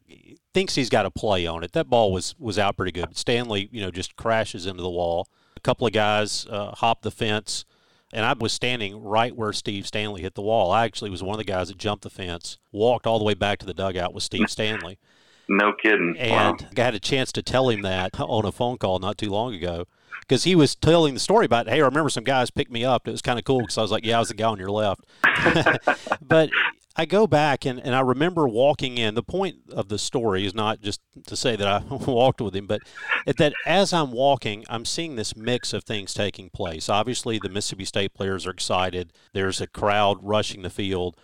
thinks 0.53 0.75
he's 0.75 0.91
got 0.91 1.07
a 1.07 1.11
play 1.11 1.47
on 1.47 1.65
it. 1.65 1.73
That 1.73 1.89
ball 1.89 2.13
was 2.13 2.35
was 2.39 2.59
out 2.59 2.77
pretty 2.77 2.93
good. 2.93 3.17
Stanley, 3.17 3.69
you 3.73 3.81
know, 3.81 3.91
just 3.91 4.17
crashes 4.17 4.67
into 4.67 4.83
the 4.83 4.91
wall. 4.91 5.27
A 5.63 5.65
couple 5.65 5.87
of 5.87 5.93
guys 5.93 6.45
uh, 6.51 6.73
hop 6.73 7.03
the 7.03 7.11
fence, 7.13 7.65
and 8.13 8.25
I 8.25 8.33
was 8.33 8.53
standing 8.53 9.01
right 9.01 9.35
where 9.35 9.53
Steve 9.53 9.87
Stanley 9.87 10.23
hit 10.23 10.35
the 10.35 10.43
wall. 10.43 10.73
I 10.73 10.85
actually 10.85 11.11
was 11.11 11.23
one 11.23 11.35
of 11.35 11.39
the 11.39 11.51
guys 11.51 11.69
that 11.69 11.79
jumped 11.79 12.03
the 12.03 12.11
fence, 12.11 12.59
walked 12.73 13.07
all 13.07 13.19
the 13.19 13.25
way 13.25 13.35
back 13.35 13.59
to 13.61 13.67
the 13.67 13.75
dugout 13.75 14.13
with 14.13 14.25
Steve 14.25 14.51
Stanley. 14.51 14.99
No 15.49 15.73
kidding. 15.73 16.15
And 16.19 16.31
wow. 16.63 16.69
I 16.79 16.81
had 16.81 16.95
a 16.95 17.01
chance 17.01 17.33
to 17.33 17.43
tell 17.43 17.69
him 17.69 17.83
that 17.83 18.19
on 18.19 18.47
a 18.47 18.53
phone 18.53 18.79
call 18.79 19.01
not 19.01 19.19
too 19.19 19.29
long 19.29 19.53
ago 19.53 19.87
because 20.21 20.45
he 20.45 20.55
was 20.55 20.75
telling 20.75 21.15
the 21.15 21.21
story 21.21 21.45
about, 21.45 21.69
hey, 21.69 21.81
I 21.81 21.85
remember 21.85 22.09
some 22.09 22.25
guys 22.25 22.51
picked 22.51 22.71
me 22.71 22.85
up. 22.85 23.09
It 23.09 23.11
was 23.11 23.23
kind 23.23 23.39
of 23.39 23.45
cool 23.45 23.61
because 23.61 23.77
I 23.77 23.83
was 23.83 23.91
like, 23.91 24.07
yeah, 24.07 24.17
I 24.17 24.19
was 24.21 24.29
the 24.29 24.35
guy 24.35 24.49
on 24.49 24.59
your 24.59 24.71
left. 24.71 25.05
but 26.23 26.49
I 26.95 27.07
go 27.07 27.27
back 27.27 27.65
and, 27.65 27.81
and 27.81 27.95
I 27.95 28.01
remember 28.01 28.47
walking 28.47 28.99
in. 28.99 29.15
The 29.15 29.23
point 29.23 29.57
of 29.71 29.89
the 29.89 29.99
story 29.99 30.45
is 30.45 30.55
not 30.55 30.81
just 30.81 31.01
to 31.27 31.37
say 31.37 31.57
that 31.57 31.67
I 31.67 31.83
walked 31.91 32.41
with 32.41 32.55
him, 32.55 32.67
but 32.67 32.81
that 33.27 33.55
as 33.67 33.93
I'm 33.93 34.13
walking, 34.13 34.65
I'm 34.69 34.85
seeing 34.85 35.17
this 35.17 35.35
mix 35.35 35.73
of 35.73 35.85
things 35.85 36.13
taking 36.13 36.51
place. 36.51 36.89
Obviously, 36.89 37.39
the 37.43 37.49
Mississippi 37.49 37.85
State 37.85 38.15
players 38.15 38.47
are 38.47 38.51
excited. 38.51 39.13
There's 39.33 39.61
a 39.61 39.67
crowd 39.67 40.19
rushing 40.23 40.63
the 40.63 40.71
field. 40.71 41.17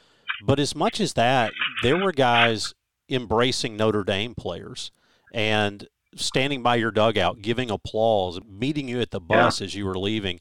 But 0.42 0.58
as 0.58 0.74
much 0.74 1.00
as 1.00 1.14
that, 1.14 1.52
there 1.82 1.96
were 1.96 2.12
guys 2.12 2.74
embracing 3.10 3.76
Notre 3.76 4.04
Dame 4.04 4.34
players 4.34 4.90
and 5.32 5.86
standing 6.16 6.62
by 6.62 6.76
your 6.76 6.90
dugout, 6.90 7.42
giving 7.42 7.70
applause, 7.70 8.40
meeting 8.48 8.88
you 8.88 9.00
at 9.00 9.10
the 9.10 9.20
bus 9.20 9.60
yeah. 9.60 9.64
as 9.66 9.74
you 9.74 9.84
were 9.84 9.98
leaving. 9.98 10.40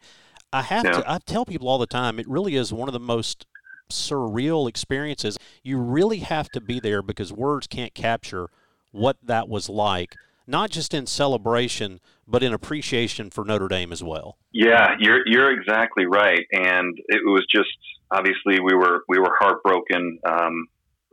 I 0.54 0.62
have 0.62 0.86
yeah. 0.86 0.92
to 0.92 1.12
I 1.12 1.20
tell 1.26 1.46
people 1.46 1.68
all 1.68 1.78
the 1.78 1.86
time 1.86 2.20
it 2.20 2.28
really 2.28 2.56
is 2.56 2.72
one 2.72 2.88
of 2.88 2.94
the 2.94 3.00
most 3.00 3.46
surreal 3.90 4.68
experiences. 4.68 5.38
You 5.64 5.78
really 5.78 6.20
have 6.20 6.50
to 6.50 6.62
be 6.62 6.80
there 6.80 7.02
because 7.02 7.32
words 7.32 7.68
can't 7.68 7.94
capture 7.94 8.50
what 8.92 9.18
that 9.24 9.48
was 9.50 9.70
like, 9.70 10.16
not 10.46 10.70
just 10.70 10.94
in 10.94 11.06
celebration, 11.06 12.00
but 12.28 12.44
in 12.44 12.54
appreciation 12.54 13.30
for 13.30 13.46
Notre 13.46 13.68
Dame 13.68 13.92
as 13.92 14.04
well. 14.04 14.38
Yeah, 14.52 14.96
you're 15.00 15.28
you're 15.28 15.52
exactly 15.52 16.06
right, 16.06 16.46
and 16.52 16.98
it 17.08 17.22
was 17.26 17.46
just 17.54 17.70
obviously 18.12 18.60
we 18.60 18.74
were 18.76 19.04
we 19.08 19.20
were 19.20 19.36
heartbroken. 19.40 20.20
Um, 20.28 20.68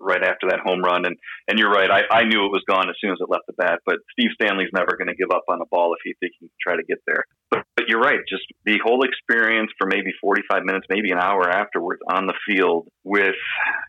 right 0.05 0.23
after 0.23 0.49
that 0.51 0.61
home 0.61 0.83
run. 0.83 1.07
And 1.07 1.17
and 1.49 1.59
you're 1.59 1.73
right, 1.73 1.91
I, 1.91 2.05
I 2.11 2.23
knew 2.25 2.45
it 2.47 2.53
was 2.53 2.63
gone 2.69 2.89
as 2.89 2.97
soon 3.01 3.11
as 3.11 3.19
it 3.21 3.29
left 3.29 3.47
the 3.47 3.57
bat. 3.57 3.81
But 3.85 3.97
Steve 4.13 4.31
Stanley's 4.41 4.73
never 4.73 4.97
going 4.97 5.09
to 5.09 5.17
give 5.17 5.33
up 5.33 5.45
on 5.49 5.61
a 5.61 5.67
ball 5.67 5.95
if 5.95 6.01
he 6.05 6.15
thinks 6.21 6.37
he 6.41 6.47
can 6.47 6.61
try 6.61 6.77
to 6.77 6.85
get 6.85 6.99
there. 7.07 7.25
But, 7.51 7.65
but 7.77 7.85
you're 7.89 8.01
right, 8.01 8.21
just 8.29 8.45
the 8.65 8.79
whole 8.85 9.05
experience 9.05 9.71
for 9.79 9.87
maybe 9.87 10.11
45 10.21 10.65
minutes, 10.65 10.87
maybe 10.89 11.11
an 11.11 11.19
hour 11.19 11.49
afterwards 11.49 12.01
on 12.09 12.27
the 12.27 12.35
field 12.47 12.89
with 13.03 13.37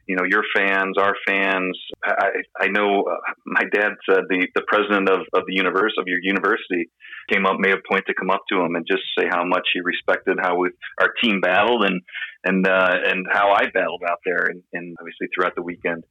you 0.07 0.15
know 0.15 0.23
your 0.27 0.43
fans, 0.55 0.97
our 0.97 1.15
fans. 1.27 1.77
I 2.03 2.43
I 2.59 2.67
know 2.67 3.03
uh, 3.03 3.19
my 3.45 3.63
dad 3.73 3.93
said 4.09 4.25
the 4.29 4.47
the 4.55 4.63
president 4.67 5.09
of 5.09 5.21
of 5.33 5.43
the 5.47 5.55
universe 5.55 5.93
of 5.99 6.07
your 6.07 6.19
university 6.21 6.89
came 7.31 7.45
up, 7.45 7.57
made 7.59 7.73
a 7.73 7.81
point 7.89 8.05
to 8.07 8.13
come 8.13 8.29
up 8.29 8.43
to 8.49 8.59
him 8.59 8.75
and 8.75 8.85
just 8.85 9.03
say 9.17 9.25
how 9.29 9.43
much 9.45 9.67
he 9.73 9.81
respected 9.81 10.37
how 10.41 10.57
we, 10.57 10.69
our 11.01 11.09
team 11.23 11.41
battled 11.41 11.83
and 11.83 12.01
and 12.43 12.67
uh, 12.67 12.95
and 13.05 13.25
how 13.31 13.51
I 13.51 13.65
battled 13.73 14.03
out 14.07 14.19
there 14.25 14.45
and, 14.45 14.61
and 14.73 14.95
obviously 14.99 15.27
throughout 15.33 15.55
the 15.55 15.63
weekend. 15.63 16.04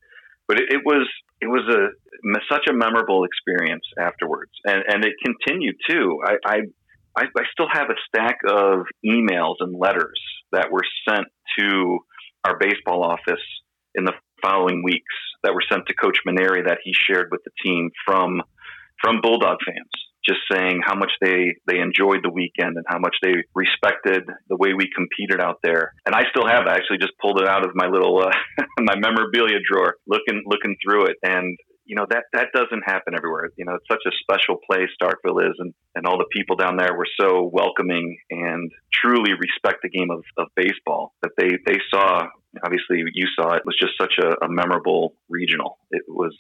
But 0.47 0.59
it, 0.59 0.65
it 0.71 0.83
was 0.85 1.09
it 1.41 1.47
was 1.47 1.63
a 1.69 1.89
such 2.49 2.67
a 2.69 2.73
memorable 2.73 3.25
experience 3.25 3.85
afterwards, 3.99 4.53
and 4.65 4.83
and 4.87 5.05
it 5.05 5.15
continued 5.25 5.77
too. 5.89 6.21
I, 6.25 6.37
I 6.45 6.57
I, 7.17 7.23
I 7.23 7.43
still 7.53 7.69
have 7.71 7.91
a 7.91 7.95
stack 8.09 8.39
of 8.47 8.87
emails 9.05 9.57
and 9.61 9.79
letters 9.79 10.21
that 10.53 10.71
were 10.71 10.83
sent 11.09 11.27
to 11.59 11.99
our 12.45 12.59
baseball 12.59 13.05
office 13.05 13.43
in 13.95 14.05
the 14.05 14.13
following 14.43 14.83
weeks 14.83 15.15
that 15.43 15.55
were 15.55 15.63
sent 15.71 15.87
to 15.87 15.95
Coach 15.95 16.19
Mainieri 16.27 16.67
that 16.67 16.79
he 16.83 16.93
shared 16.93 17.29
with 17.31 17.41
the 17.45 17.51
team 17.65 17.91
from 18.05 18.43
from 19.03 19.21
Bulldog 19.21 19.59
fans 19.67 20.04
just 20.27 20.41
saying 20.51 20.81
how 20.85 20.95
much 20.95 21.13
they 21.21 21.57
they 21.67 21.79
enjoyed 21.79 22.21
the 22.23 22.31
weekend 22.31 22.77
and 22.77 22.85
how 22.89 22.99
much 22.99 23.17
they 23.23 23.45
respected 23.55 24.25
the 24.49 24.57
way 24.57 24.73
we 24.73 24.89
competed 24.95 25.41
out 25.41 25.59
there. 25.63 25.95
And 26.07 26.15
I 26.15 26.25
still 26.31 26.47
have 26.47 26.67
I 26.67 26.77
actually 26.77 26.99
just 26.99 27.13
pulled 27.21 27.41
it 27.41 27.49
out 27.49 27.65
of 27.65 27.73
my 27.75 27.87
little 27.87 28.21
uh, 28.21 28.33
my 28.81 28.97
memorabilia 28.97 29.59
drawer, 29.61 29.97
looking 30.07 30.43
looking 30.47 30.77
through 30.83 31.07
it, 31.07 31.17
and 31.23 31.57
you 31.85 31.97
know 31.97 32.07
that 32.09 32.25
that 32.33 32.49
doesn't 32.55 32.83
happen 32.85 33.15
everywhere. 33.15 33.51
You 33.57 33.65
know, 33.65 33.75
it's 33.75 33.89
such 33.91 34.03
a 34.07 34.13
special 34.23 34.57
place 34.69 34.89
Starkville 35.01 35.45
is, 35.45 35.57
and 35.59 35.75
and 35.95 36.07
all 36.07 36.19
the 36.19 36.29
people 36.33 36.57
down 36.57 36.77
there 36.77 36.97
were 36.97 37.09
so 37.21 37.51
welcoming 37.53 38.17
and 38.31 38.71
truly 38.93 39.33
respect 39.33 39.83
the 39.83 39.91
game 39.91 40.11
of, 40.11 40.25
of 40.39 40.49
baseball 40.57 41.15
that 41.23 41.33
they 41.37 41.51
they 41.67 41.79
saw. 41.93 42.27
Obviously, 42.65 43.03
you 43.13 43.27
saw 43.35 43.55
it 43.55 43.67
was 43.67 43.77
just 43.81 43.95
such 44.01 44.15
a, 44.23 44.45
a 44.45 44.49
memorable 44.49 45.17
regional. 45.29 45.79
It 45.91 46.03
was 46.07 46.37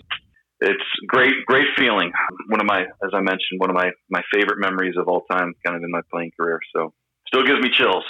it's 0.60 0.84
great, 1.08 1.34
great 1.46 1.66
feeling. 1.76 2.12
One 2.48 2.60
of 2.60 2.66
my, 2.66 2.82
as 2.82 3.10
I 3.12 3.20
mentioned, 3.20 3.58
one 3.58 3.70
of 3.70 3.76
my 3.76 3.90
my 4.10 4.22
favorite 4.32 4.58
memories 4.58 4.94
of 4.98 5.08
all 5.08 5.22
time, 5.30 5.54
kind 5.64 5.76
of 5.76 5.82
in 5.82 5.90
my 5.90 6.00
playing 6.12 6.32
career. 6.38 6.60
So, 6.74 6.92
still 7.26 7.44
gives 7.44 7.60
me 7.60 7.70
chills. 7.76 8.04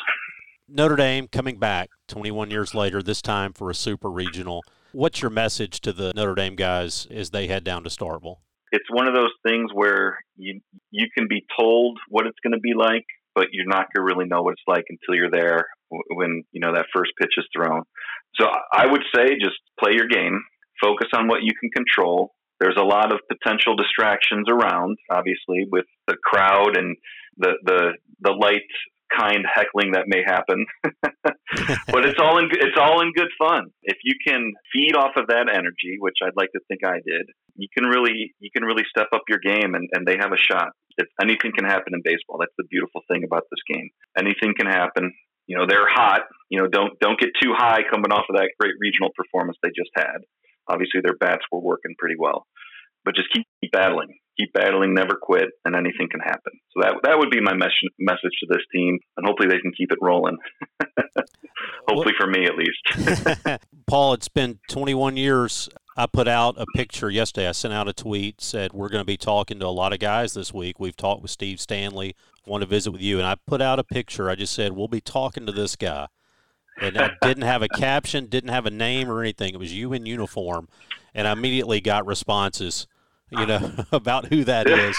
Notre 0.69 0.97
Dame 0.97 1.29
coming 1.29 1.59
back 1.59 1.91
21 2.09 2.51
years 2.51 2.75
later, 2.75 3.03
this 3.03 3.21
time 3.21 3.53
for 3.53 3.71
a 3.71 3.75
super 3.75 4.11
regional. 4.11 4.63
What's 4.93 5.21
your 5.21 5.31
message 5.31 5.81
to 5.83 5.93
the 5.93 6.13
Notre 6.15 6.35
Dame 6.35 6.57
guys 6.57 7.07
as 7.11 7.31
they 7.31 7.49
head 7.49 7.65
down 7.65 7.85
to 7.85 7.91
Starkville? 7.91 8.37
It's 8.73 8.91
one 8.91 9.07
of 9.07 9.15
those 9.15 9.33
things 9.47 9.71
where 9.73 10.19
you 10.37 10.61
you 10.91 11.07
can 11.17 11.29
be 11.29 11.45
told 11.59 11.99
what 12.09 12.27
it's 12.27 12.39
going 12.43 12.55
to 12.55 12.61
be 12.61 12.73
like, 12.75 13.05
but 13.35 13.49
you're 13.53 13.67
not 13.67 13.87
going 13.93 14.07
to 14.07 14.15
really 14.15 14.27
know 14.27 14.43
what 14.43 14.53
it's 14.53 14.63
like 14.67 14.85
until 14.89 15.19
you're 15.19 15.31
there 15.31 15.67
when 16.11 16.45
you 16.53 16.61
know 16.61 16.73
that 16.75 16.87
first 16.95 17.13
pitch 17.21 17.33
is 17.37 17.47
thrown. 17.55 17.83
So 18.41 18.47
I 18.73 18.87
would 18.87 19.03
say 19.15 19.35
just 19.39 19.59
play 19.79 19.93
your 19.95 20.09
game, 20.09 20.43
focus 20.83 21.09
on 21.15 21.29
what 21.29 21.43
you 21.43 21.51
can 21.59 21.71
control. 21.71 22.35
There's 22.61 22.77
a 22.79 22.85
lot 22.85 23.13
of 23.13 23.21
potential 23.29 23.77
distractions 23.77 24.47
around, 24.49 24.97
obviously, 25.11 25.67
with 25.71 25.87
the 26.07 26.17
crowd 26.23 26.77
and 26.77 26.97
the 27.37 27.55
the 27.65 27.93
the 28.21 28.33
light 28.33 28.63
kind 29.13 29.45
heckling 29.47 29.93
that 29.93 30.05
may 30.07 30.23
happen. 30.25 30.67
but 31.23 32.05
it's 32.05 32.19
all 32.19 32.39
in 32.39 32.49
it's 32.51 32.79
all 32.79 33.01
in 33.01 33.13
good 33.13 33.31
fun. 33.39 33.71
If 33.83 33.99
you 34.05 34.15
can 34.27 34.53
feed 34.73 34.97
off 34.97 35.13
of 35.17 35.29
that 35.29 35.49
energy, 35.49 35.97
which 35.99 36.19
I'd 36.23 36.37
like 36.37 36.53
to 36.53 36.61
think 36.69 36.81
I 36.85 36.99
did, 37.05 37.31
you 37.57 37.69
can 37.77 37.87
really 37.89 38.35
you 38.41 38.51
can 38.55 38.65
really 38.65 38.85
step 38.89 39.09
up 39.15 39.23
your 39.29 39.39
game 39.39 39.75
and, 39.75 39.89
and 39.93 40.07
they 40.07 40.17
have 40.19 40.33
a 40.33 40.39
shot. 40.39 40.71
If 40.97 41.09
anything 41.21 41.53
can 41.57 41.65
happen 41.65 41.93
in 41.93 42.03
baseball. 42.05 42.39
That's 42.39 42.55
the 42.57 42.71
beautiful 42.71 43.03
thing 43.11 43.25
about 43.25 43.43
this 43.51 43.63
game. 43.67 43.91
Anything 44.17 44.55
can 44.57 44.67
happen. 44.67 45.13
You 45.47 45.59
know, 45.59 45.67
they're 45.69 45.89
hot. 45.89 46.23
You 46.51 46.63
know, 46.63 46.69
don't 46.69 46.99
don't 47.01 47.19
get 47.19 47.31
too 47.43 47.53
high 47.53 47.83
coming 47.91 48.13
off 48.13 48.27
of 48.31 48.37
that 48.37 48.51
great 48.61 48.75
regional 48.81 49.11
performance 49.17 49.59
they 49.63 49.71
just 49.75 49.91
had 49.97 50.23
obviously 50.69 51.01
their 51.03 51.17
bats 51.17 51.45
were 51.51 51.61
working 51.61 51.95
pretty 51.99 52.17
well. 52.19 52.47
But 53.05 53.15
just 53.15 53.29
keep, 53.35 53.47
keep 53.61 53.73
battling, 53.73 54.09
keep 54.39 54.53
battling, 54.55 54.95
never 54.95 55.19
quit, 55.21 55.49
and 55.65 55.77
anything 55.77 56.09
can 56.11 56.21
happen. 56.21 56.53
So 56.73 56.81
that 56.83 56.95
that 57.03 57.19
would 57.19 57.31
be 57.31 57.41
my 57.41 57.55
mes- 57.55 57.93
message 57.99 58.33
to 58.41 58.47
this 58.49 58.63
team, 58.73 58.99
and 59.17 59.27
hopefully 59.27 59.49
they 59.49 59.61
can 59.61 59.73
keep 59.77 59.93
it 59.93 59.99
rolling. 60.01 60.39
hopefully 61.89 62.15
for 62.19 62.27
me 62.27 62.47
at 62.47 62.57
least. 62.57 63.61
Paul, 63.87 64.15
it's 64.15 64.29
been 64.29 64.59
21 64.71 65.17
years. 65.17 65.69
I 65.97 66.07
put 66.07 66.27
out 66.27 66.57
a 66.59 66.67
picture 66.75 67.11
yesterday. 67.11 67.49
I 67.49 67.53
sent 67.53 67.73
out 67.75 67.89
a 67.89 67.93
tweet 67.93 68.41
said 68.41 68.73
we're 68.73 68.89
going 68.89 69.03
to 69.03 69.07
be 69.07 69.17
talking 69.17 69.61
to 69.61 69.67
a 69.67 69.69
lot 69.69 69.93
of 69.93 70.01
guys 70.01 70.35
this 70.35 70.53
week. 70.53 70.81
We've 70.81 70.97
talked 70.97 71.23
with 71.23 71.31
Steve 71.31 71.61
Stanley. 71.61 72.17
Want 72.47 72.63
to 72.63 72.67
visit 72.67 72.91
with 72.91 73.01
you, 73.03 73.19
and 73.19 73.27
I 73.27 73.37
put 73.47 73.63
out 73.63 73.79
a 73.79 73.85
picture. 73.85 74.29
I 74.29 74.35
just 74.35 74.55
said 74.55 74.73
we'll 74.73 74.89
be 74.89 75.01
talking 75.01 75.47
to 75.47 75.53
this 75.53 75.77
guy 75.77 76.09
and 76.81 76.99
I 76.99 77.13
didn't 77.23 77.45
have 77.45 77.63
a 77.63 77.69
caption, 77.69 78.27
didn't 78.27 78.51
have 78.51 78.67
a 78.67 78.71
name 78.71 79.11
or 79.11 79.21
anything. 79.21 79.55
It 79.55 79.59
was 79.59 79.73
you 79.73 79.93
in 79.93 80.07
uniform, 80.07 80.69
and 81.15 81.27
I 81.29 81.33
immediately 81.33 81.81
got 81.81 82.07
responses, 82.07 82.87
you 83.31 83.47
know, 83.47 83.73
about 83.93 84.27
who 84.27 84.45
that 84.45 84.69
is. 84.69 84.99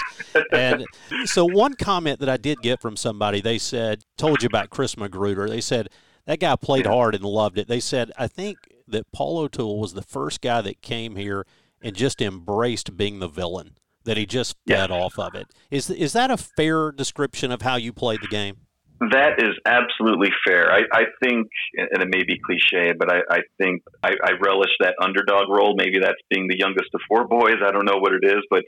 And 0.52 0.84
so 1.24 1.44
one 1.44 1.74
comment 1.74 2.20
that 2.20 2.28
I 2.28 2.36
did 2.36 2.62
get 2.62 2.80
from 2.80 2.96
somebody, 2.96 3.40
they 3.40 3.58
said, 3.58 4.04
told 4.16 4.42
you 4.42 4.46
about 4.46 4.70
Chris 4.70 4.96
Magruder. 4.96 5.48
They 5.48 5.60
said 5.60 5.88
that 6.26 6.40
guy 6.40 6.56
played 6.56 6.86
hard 6.86 7.14
and 7.14 7.24
loved 7.24 7.58
it. 7.58 7.68
They 7.68 7.80
said, 7.80 8.12
I 8.18 8.26
think 8.26 8.58
that 8.88 9.10
Paul 9.12 9.38
O'Toole 9.38 9.80
was 9.80 9.94
the 9.94 10.02
first 10.02 10.40
guy 10.40 10.60
that 10.60 10.82
came 10.82 11.16
here 11.16 11.46
and 11.82 11.94
just 11.94 12.20
embraced 12.20 12.96
being 12.96 13.18
the 13.18 13.28
villain. 13.28 13.76
That 14.04 14.16
he 14.16 14.24
just 14.24 14.54
fed 14.68 14.90
yeah. 14.90 14.96
off 14.96 15.18
of 15.18 15.34
it. 15.34 15.48
Is 15.68 15.90
is 15.90 16.12
that 16.12 16.30
a 16.30 16.36
fair 16.36 16.92
description 16.92 17.50
of 17.50 17.62
how 17.62 17.74
you 17.74 17.92
played 17.92 18.20
the 18.22 18.28
game? 18.28 18.65
That 19.00 19.38
is 19.38 19.52
absolutely 19.66 20.30
fair. 20.46 20.72
I, 20.72 20.82
I 20.90 21.02
think, 21.22 21.48
and 21.76 22.02
it 22.02 22.08
may 22.08 22.24
be 22.24 22.40
cliche, 22.44 22.94
but 22.98 23.12
I, 23.12 23.18
I 23.30 23.40
think 23.60 23.82
I, 24.02 24.12
I 24.24 24.32
relish 24.40 24.70
that 24.80 24.94
underdog 25.02 25.50
role. 25.50 25.74
Maybe 25.76 25.98
that's 26.00 26.20
being 26.30 26.48
the 26.48 26.58
youngest 26.58 26.88
of 26.94 27.00
four 27.08 27.28
boys. 27.28 27.56
I 27.62 27.72
don't 27.72 27.84
know 27.84 27.98
what 27.98 28.12
it 28.12 28.24
is, 28.24 28.42
but 28.50 28.62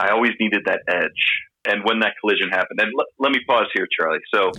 I 0.00 0.10
always 0.10 0.32
needed 0.40 0.62
that 0.66 0.80
edge 0.88 1.47
and 1.66 1.82
when 1.84 2.00
that 2.00 2.14
collision 2.20 2.48
happened. 2.50 2.80
And 2.80 2.92
l- 2.98 3.10
let 3.18 3.32
me 3.32 3.40
pause 3.46 3.66
here, 3.74 3.86
Charlie. 3.90 4.22
So 4.32 4.52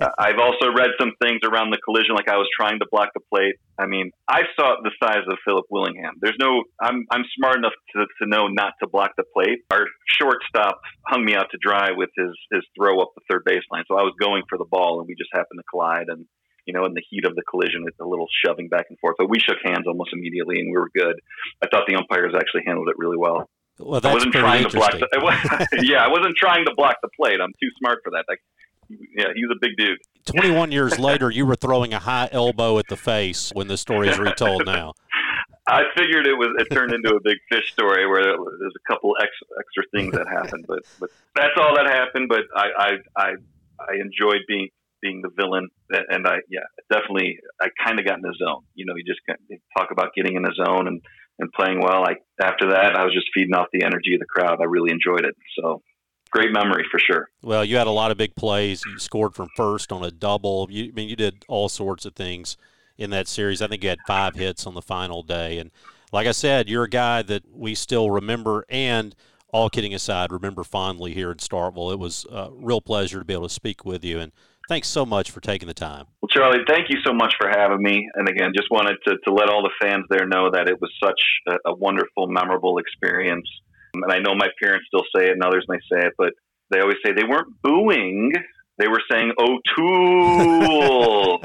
uh, 0.00 0.08
I've 0.18 0.38
also 0.38 0.72
read 0.72 0.90
some 0.98 1.12
things 1.20 1.40
around 1.44 1.70
the 1.70 1.78
collision, 1.84 2.14
like 2.14 2.28
I 2.28 2.36
was 2.36 2.48
trying 2.54 2.78
to 2.80 2.86
block 2.90 3.10
the 3.14 3.20
plate. 3.32 3.56
I 3.78 3.86
mean, 3.86 4.10
I 4.28 4.42
saw 4.58 4.76
the 4.82 4.90
size 5.02 5.24
of 5.28 5.38
Philip 5.44 5.66
Willingham. 5.70 6.16
There's 6.20 6.36
no, 6.40 6.64
I'm, 6.80 7.04
I'm 7.10 7.24
smart 7.36 7.56
enough 7.56 7.76
to, 7.94 8.06
to 8.22 8.28
know 8.28 8.48
not 8.48 8.72
to 8.82 8.88
block 8.88 9.12
the 9.16 9.24
plate. 9.34 9.60
Our 9.70 9.86
shortstop 10.18 10.80
hung 11.06 11.24
me 11.24 11.34
out 11.34 11.46
to 11.52 11.58
dry 11.60 11.90
with 11.92 12.10
his, 12.16 12.32
his 12.52 12.62
throw 12.76 13.00
up 13.00 13.12
the 13.14 13.22
third 13.30 13.44
baseline. 13.44 13.84
So 13.88 13.96
I 13.96 14.02
was 14.02 14.14
going 14.18 14.42
for 14.48 14.58
the 14.58 14.64
ball, 14.64 15.00
and 15.00 15.08
we 15.08 15.14
just 15.14 15.30
happened 15.32 15.60
to 15.60 15.68
collide. 15.70 16.08
And 16.08 16.26
you 16.66 16.74
know, 16.74 16.84
in 16.84 16.94
the 16.94 17.02
heat 17.08 17.24
of 17.24 17.34
the 17.36 17.42
collision, 17.48 17.84
it's 17.86 18.00
a 18.00 18.04
little 18.04 18.26
shoving 18.44 18.68
back 18.68 18.86
and 18.90 18.98
forth. 18.98 19.14
But 19.18 19.30
we 19.30 19.38
shook 19.38 19.58
hands 19.64 19.86
almost 19.86 20.10
immediately, 20.12 20.58
and 20.58 20.66
we 20.66 20.76
were 20.76 20.90
good. 20.94 21.14
I 21.62 21.68
thought 21.70 21.86
the 21.86 21.94
umpires 21.94 22.34
actually 22.34 22.62
handled 22.66 22.88
it 22.88 22.98
really 22.98 23.16
well. 23.16 23.48
Well, 23.78 24.00
that's 24.00 24.10
I 24.10 24.14
wasn't 24.14 24.32
trying 24.34 24.68
to 24.68 24.76
block. 24.76 24.92
The, 24.92 25.68
yeah, 25.82 26.04
I 26.04 26.08
wasn't 26.08 26.36
trying 26.36 26.64
to 26.66 26.74
block 26.74 26.96
the 27.02 27.08
plate. 27.16 27.40
I'm 27.40 27.52
too 27.60 27.68
smart 27.78 28.00
for 28.02 28.10
that. 28.10 28.24
Like, 28.28 28.40
yeah, 28.88 29.26
he's 29.34 29.48
a 29.50 29.58
big 29.60 29.76
dude. 29.76 29.98
21 30.26 30.72
years 30.72 30.98
later, 30.98 31.30
you 31.30 31.44
were 31.44 31.56
throwing 31.56 31.92
a 31.92 31.98
high 31.98 32.28
elbow 32.32 32.78
at 32.78 32.86
the 32.88 32.96
face 32.96 33.50
when 33.54 33.68
the 33.68 33.76
story 33.76 34.08
is 34.08 34.18
retold 34.18 34.64
now. 34.66 34.94
I 35.68 35.82
figured 35.96 36.26
it 36.26 36.34
was. 36.34 36.54
It 36.58 36.72
turned 36.72 36.92
into 36.92 37.14
a 37.14 37.20
big 37.20 37.38
fish 37.50 37.72
story 37.72 38.06
where 38.06 38.22
there's 38.22 38.74
a 38.76 38.92
couple 38.92 39.14
extra, 39.20 39.46
extra 39.58 39.82
things 39.92 40.14
that 40.14 40.28
happened, 40.28 40.64
but 40.68 40.78
but 41.00 41.10
that's 41.34 41.58
all 41.58 41.74
that 41.74 41.86
happened. 41.86 42.28
But 42.28 42.42
I 42.54 42.68
I 42.78 42.90
I, 43.16 43.30
I 43.80 43.94
enjoyed 44.00 44.42
being 44.46 44.68
being 45.02 45.22
the 45.22 45.30
villain, 45.36 45.68
and 45.90 46.24
I 46.24 46.36
yeah 46.48 46.60
definitely 46.88 47.40
I 47.60 47.66
kind 47.84 47.98
of 47.98 48.06
got 48.06 48.18
in 48.18 48.22
the 48.22 48.34
zone. 48.38 48.62
You 48.76 48.86
know, 48.86 48.94
you 48.94 49.02
just 49.04 49.20
talk 49.76 49.90
about 49.90 50.14
getting 50.14 50.36
in 50.36 50.42
the 50.42 50.54
zone 50.54 50.86
and 50.86 51.02
and 51.38 51.52
playing 51.52 51.80
well. 51.80 52.00
Like 52.00 52.22
after 52.40 52.70
that, 52.70 52.96
I 52.96 53.04
was 53.04 53.14
just 53.14 53.26
feeding 53.34 53.54
off 53.54 53.68
the 53.72 53.84
energy 53.84 54.14
of 54.14 54.20
the 54.20 54.26
crowd. 54.26 54.58
I 54.60 54.64
really 54.64 54.90
enjoyed 54.90 55.24
it. 55.24 55.36
So 55.58 55.82
great 56.30 56.52
memory 56.52 56.84
for 56.90 56.98
sure. 56.98 57.28
Well, 57.42 57.64
you 57.64 57.76
had 57.76 57.86
a 57.86 57.92
lot 57.92 58.10
of 58.10 58.16
big 58.16 58.36
plays. 58.36 58.82
You 58.86 58.98
scored 58.98 59.34
from 59.34 59.48
first 59.56 59.92
on 59.92 60.04
a 60.04 60.10
double. 60.10 60.68
You, 60.70 60.88
I 60.88 60.92
mean, 60.92 61.08
you 61.08 61.16
did 61.16 61.44
all 61.48 61.68
sorts 61.68 62.04
of 62.04 62.14
things 62.14 62.56
in 62.98 63.10
that 63.10 63.28
series. 63.28 63.62
I 63.62 63.68
think 63.68 63.82
you 63.82 63.88
had 63.88 63.98
five 64.06 64.34
hits 64.34 64.66
on 64.66 64.74
the 64.74 64.82
final 64.82 65.22
day. 65.22 65.58
And 65.58 65.70
like 66.12 66.26
I 66.26 66.32
said, 66.32 66.68
you're 66.68 66.84
a 66.84 66.90
guy 66.90 67.22
that 67.22 67.44
we 67.52 67.74
still 67.74 68.10
remember 68.10 68.64
and 68.68 69.14
all 69.52 69.70
kidding 69.70 69.94
aside, 69.94 70.32
remember 70.32 70.64
fondly 70.64 71.14
here 71.14 71.30
in 71.30 71.38
Starkville. 71.38 71.92
It 71.92 71.98
was 71.98 72.26
a 72.30 72.50
real 72.52 72.80
pleasure 72.80 73.18
to 73.18 73.24
be 73.24 73.32
able 73.32 73.48
to 73.48 73.54
speak 73.54 73.84
with 73.84 74.04
you. 74.04 74.18
And 74.18 74.32
thanks 74.68 74.88
so 74.88 75.06
much 75.06 75.30
for 75.30 75.40
taking 75.40 75.68
the 75.68 75.74
time. 75.74 76.06
Well, 76.20 76.28
Charlie, 76.28 76.64
thank 76.66 76.88
you 76.88 76.98
so 77.04 77.12
much 77.12 77.34
for 77.40 77.48
having 77.48 77.82
me. 77.82 78.08
And 78.14 78.28
again, 78.28 78.52
just 78.54 78.68
wanted 78.70 78.96
to, 79.06 79.16
to 79.24 79.32
let 79.32 79.48
all 79.48 79.62
the 79.62 79.72
fans 79.80 80.04
there 80.10 80.26
know 80.26 80.50
that 80.50 80.68
it 80.68 80.80
was 80.80 80.90
such 81.02 81.20
a, 81.48 81.70
a 81.70 81.74
wonderful, 81.74 82.28
memorable 82.28 82.78
experience. 82.78 83.48
And 83.94 84.12
I 84.12 84.18
know 84.18 84.34
my 84.34 84.48
parents 84.62 84.86
still 84.88 85.04
say 85.14 85.26
it 85.26 85.32
and 85.32 85.42
others 85.42 85.64
may 85.68 85.78
say 85.90 86.06
it, 86.06 86.12
but 86.18 86.32
they 86.70 86.80
always 86.80 86.96
say 87.04 87.12
they 87.12 87.24
weren't 87.24 87.48
booing 87.62 88.32
they 88.78 88.88
were 88.88 89.02
saying 89.10 89.32
oh, 89.38 89.58
O'Toole. 89.78 91.40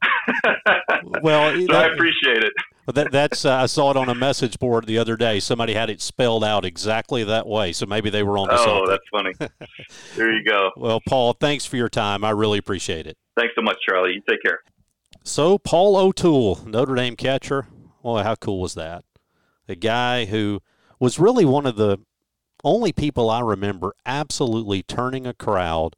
well, 1.22 1.52
so 1.60 1.68
that, 1.68 1.92
I 1.92 1.94
appreciate 1.94 2.44
it. 2.44 2.54
That, 2.88 3.12
that's 3.12 3.46
uh, 3.46 3.54
I 3.56 3.66
saw 3.68 3.92
it 3.92 3.98
on 3.98 4.10
a 4.10 4.16
message 4.16 4.58
board 4.60 4.86
the 4.86 4.98
other 4.98 5.16
day. 5.16 5.40
Somebody 5.40 5.74
had 5.74 5.90
it 5.90 6.02
spelled 6.02 6.44
out 6.44 6.66
exactly 6.66 7.24
that 7.24 7.48
way, 7.48 7.74
so 7.74 7.86
maybe 7.86 8.10
they 8.10 8.24
were 8.24 8.38
on. 8.38 8.48
The. 8.48 8.56
Oh, 8.56 8.66
something. 8.66 8.90
that's 8.90 9.04
funny. 9.12 9.72
there 10.16 10.32
you 10.32 10.44
go. 10.44 10.72
Well, 10.78 11.00
Paul, 11.08 11.34
thanks 11.34 11.66
for 11.66 11.78
your 11.78 11.90
time. 11.90 12.24
I 12.24 12.32
really 12.32 12.58
appreciate 12.58 13.06
it. 13.06 13.18
Thanks 13.38 13.54
so 13.56 13.62
much, 13.62 13.78
Charlie. 13.88 14.14
You 14.14 14.22
take 14.28 14.42
care. 14.42 14.60
So, 15.24 15.58
Paul 15.60 15.96
O'Toole, 15.96 16.62
Notre 16.66 16.96
Dame 16.96 17.16
catcher. 17.16 17.68
Well, 18.02 18.24
how 18.24 18.36
cool 18.36 18.60
was 18.60 18.74
that? 18.74 19.04
A 19.68 19.76
guy 19.76 20.26
who 20.26 20.62
was 21.00 21.20
really 21.20 21.46
one 21.46 21.66
of 21.68 21.76
the 21.76 22.00
only 22.64 22.92
people 22.92 23.30
I 23.30 23.42
remember 23.42 23.94
absolutely 24.06 24.82
turning 24.82 25.28
a 25.28 25.34
crowd 25.34 25.96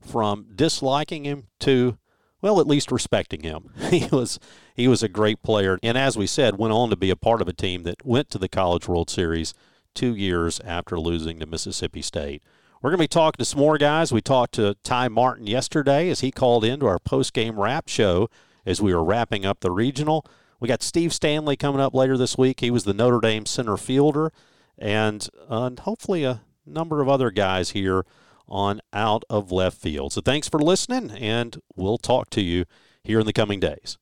from 0.00 0.46
disliking 0.54 1.24
him 1.24 1.48
to 1.60 1.98
well, 2.44 2.60
at 2.60 2.66
least 2.66 2.92
respecting 2.92 3.40
him. 3.40 3.70
He 3.90 4.06
was 4.12 4.38
he 4.74 4.86
was 4.86 5.02
a 5.02 5.08
great 5.08 5.42
player, 5.42 5.78
and 5.82 5.96
as 5.96 6.18
we 6.18 6.26
said, 6.26 6.58
went 6.58 6.74
on 6.74 6.90
to 6.90 6.96
be 6.96 7.08
a 7.08 7.16
part 7.16 7.40
of 7.40 7.48
a 7.48 7.54
team 7.54 7.84
that 7.84 8.04
went 8.04 8.28
to 8.30 8.38
the 8.38 8.50
College 8.50 8.86
World 8.86 9.08
Series 9.08 9.54
two 9.94 10.14
years 10.14 10.60
after 10.60 11.00
losing 11.00 11.40
to 11.40 11.46
Mississippi 11.46 12.02
State. 12.02 12.42
We're 12.82 12.90
going 12.90 12.98
to 12.98 13.04
be 13.04 13.08
talking 13.08 13.38
to 13.38 13.46
some 13.46 13.60
more 13.60 13.78
guys. 13.78 14.12
We 14.12 14.20
talked 14.20 14.52
to 14.54 14.76
Ty 14.82 15.08
Martin 15.08 15.46
yesterday 15.46 16.10
as 16.10 16.20
he 16.20 16.30
called 16.30 16.66
into 16.66 16.86
our 16.86 16.98
post 16.98 17.32
game 17.32 17.58
wrap 17.58 17.88
show 17.88 18.28
as 18.66 18.82
we 18.82 18.94
were 18.94 19.04
wrapping 19.04 19.46
up 19.46 19.60
the 19.60 19.70
regional. 19.70 20.26
We 20.60 20.68
got 20.68 20.82
Steve 20.82 21.14
Stanley 21.14 21.56
coming 21.56 21.80
up 21.80 21.94
later 21.94 22.18
this 22.18 22.36
week. 22.36 22.60
He 22.60 22.70
was 22.70 22.84
the 22.84 22.92
Notre 22.92 23.20
Dame 23.20 23.46
center 23.46 23.78
fielder, 23.78 24.32
and 24.76 25.26
uh, 25.48 25.70
hopefully 25.80 26.24
a 26.24 26.42
number 26.66 27.00
of 27.00 27.08
other 27.08 27.30
guys 27.30 27.70
here 27.70 28.04
on 28.48 28.80
Out 28.92 29.24
of 29.30 29.50
Left 29.50 29.76
Field. 29.76 30.12
So 30.12 30.20
thanks 30.20 30.48
for 30.48 30.60
listening, 30.60 31.10
and 31.10 31.60
we'll 31.74 31.98
talk 31.98 32.30
to 32.30 32.40
you 32.40 32.64
here 33.02 33.20
in 33.20 33.26
the 33.26 33.32
coming 33.32 33.60
days. 33.60 33.98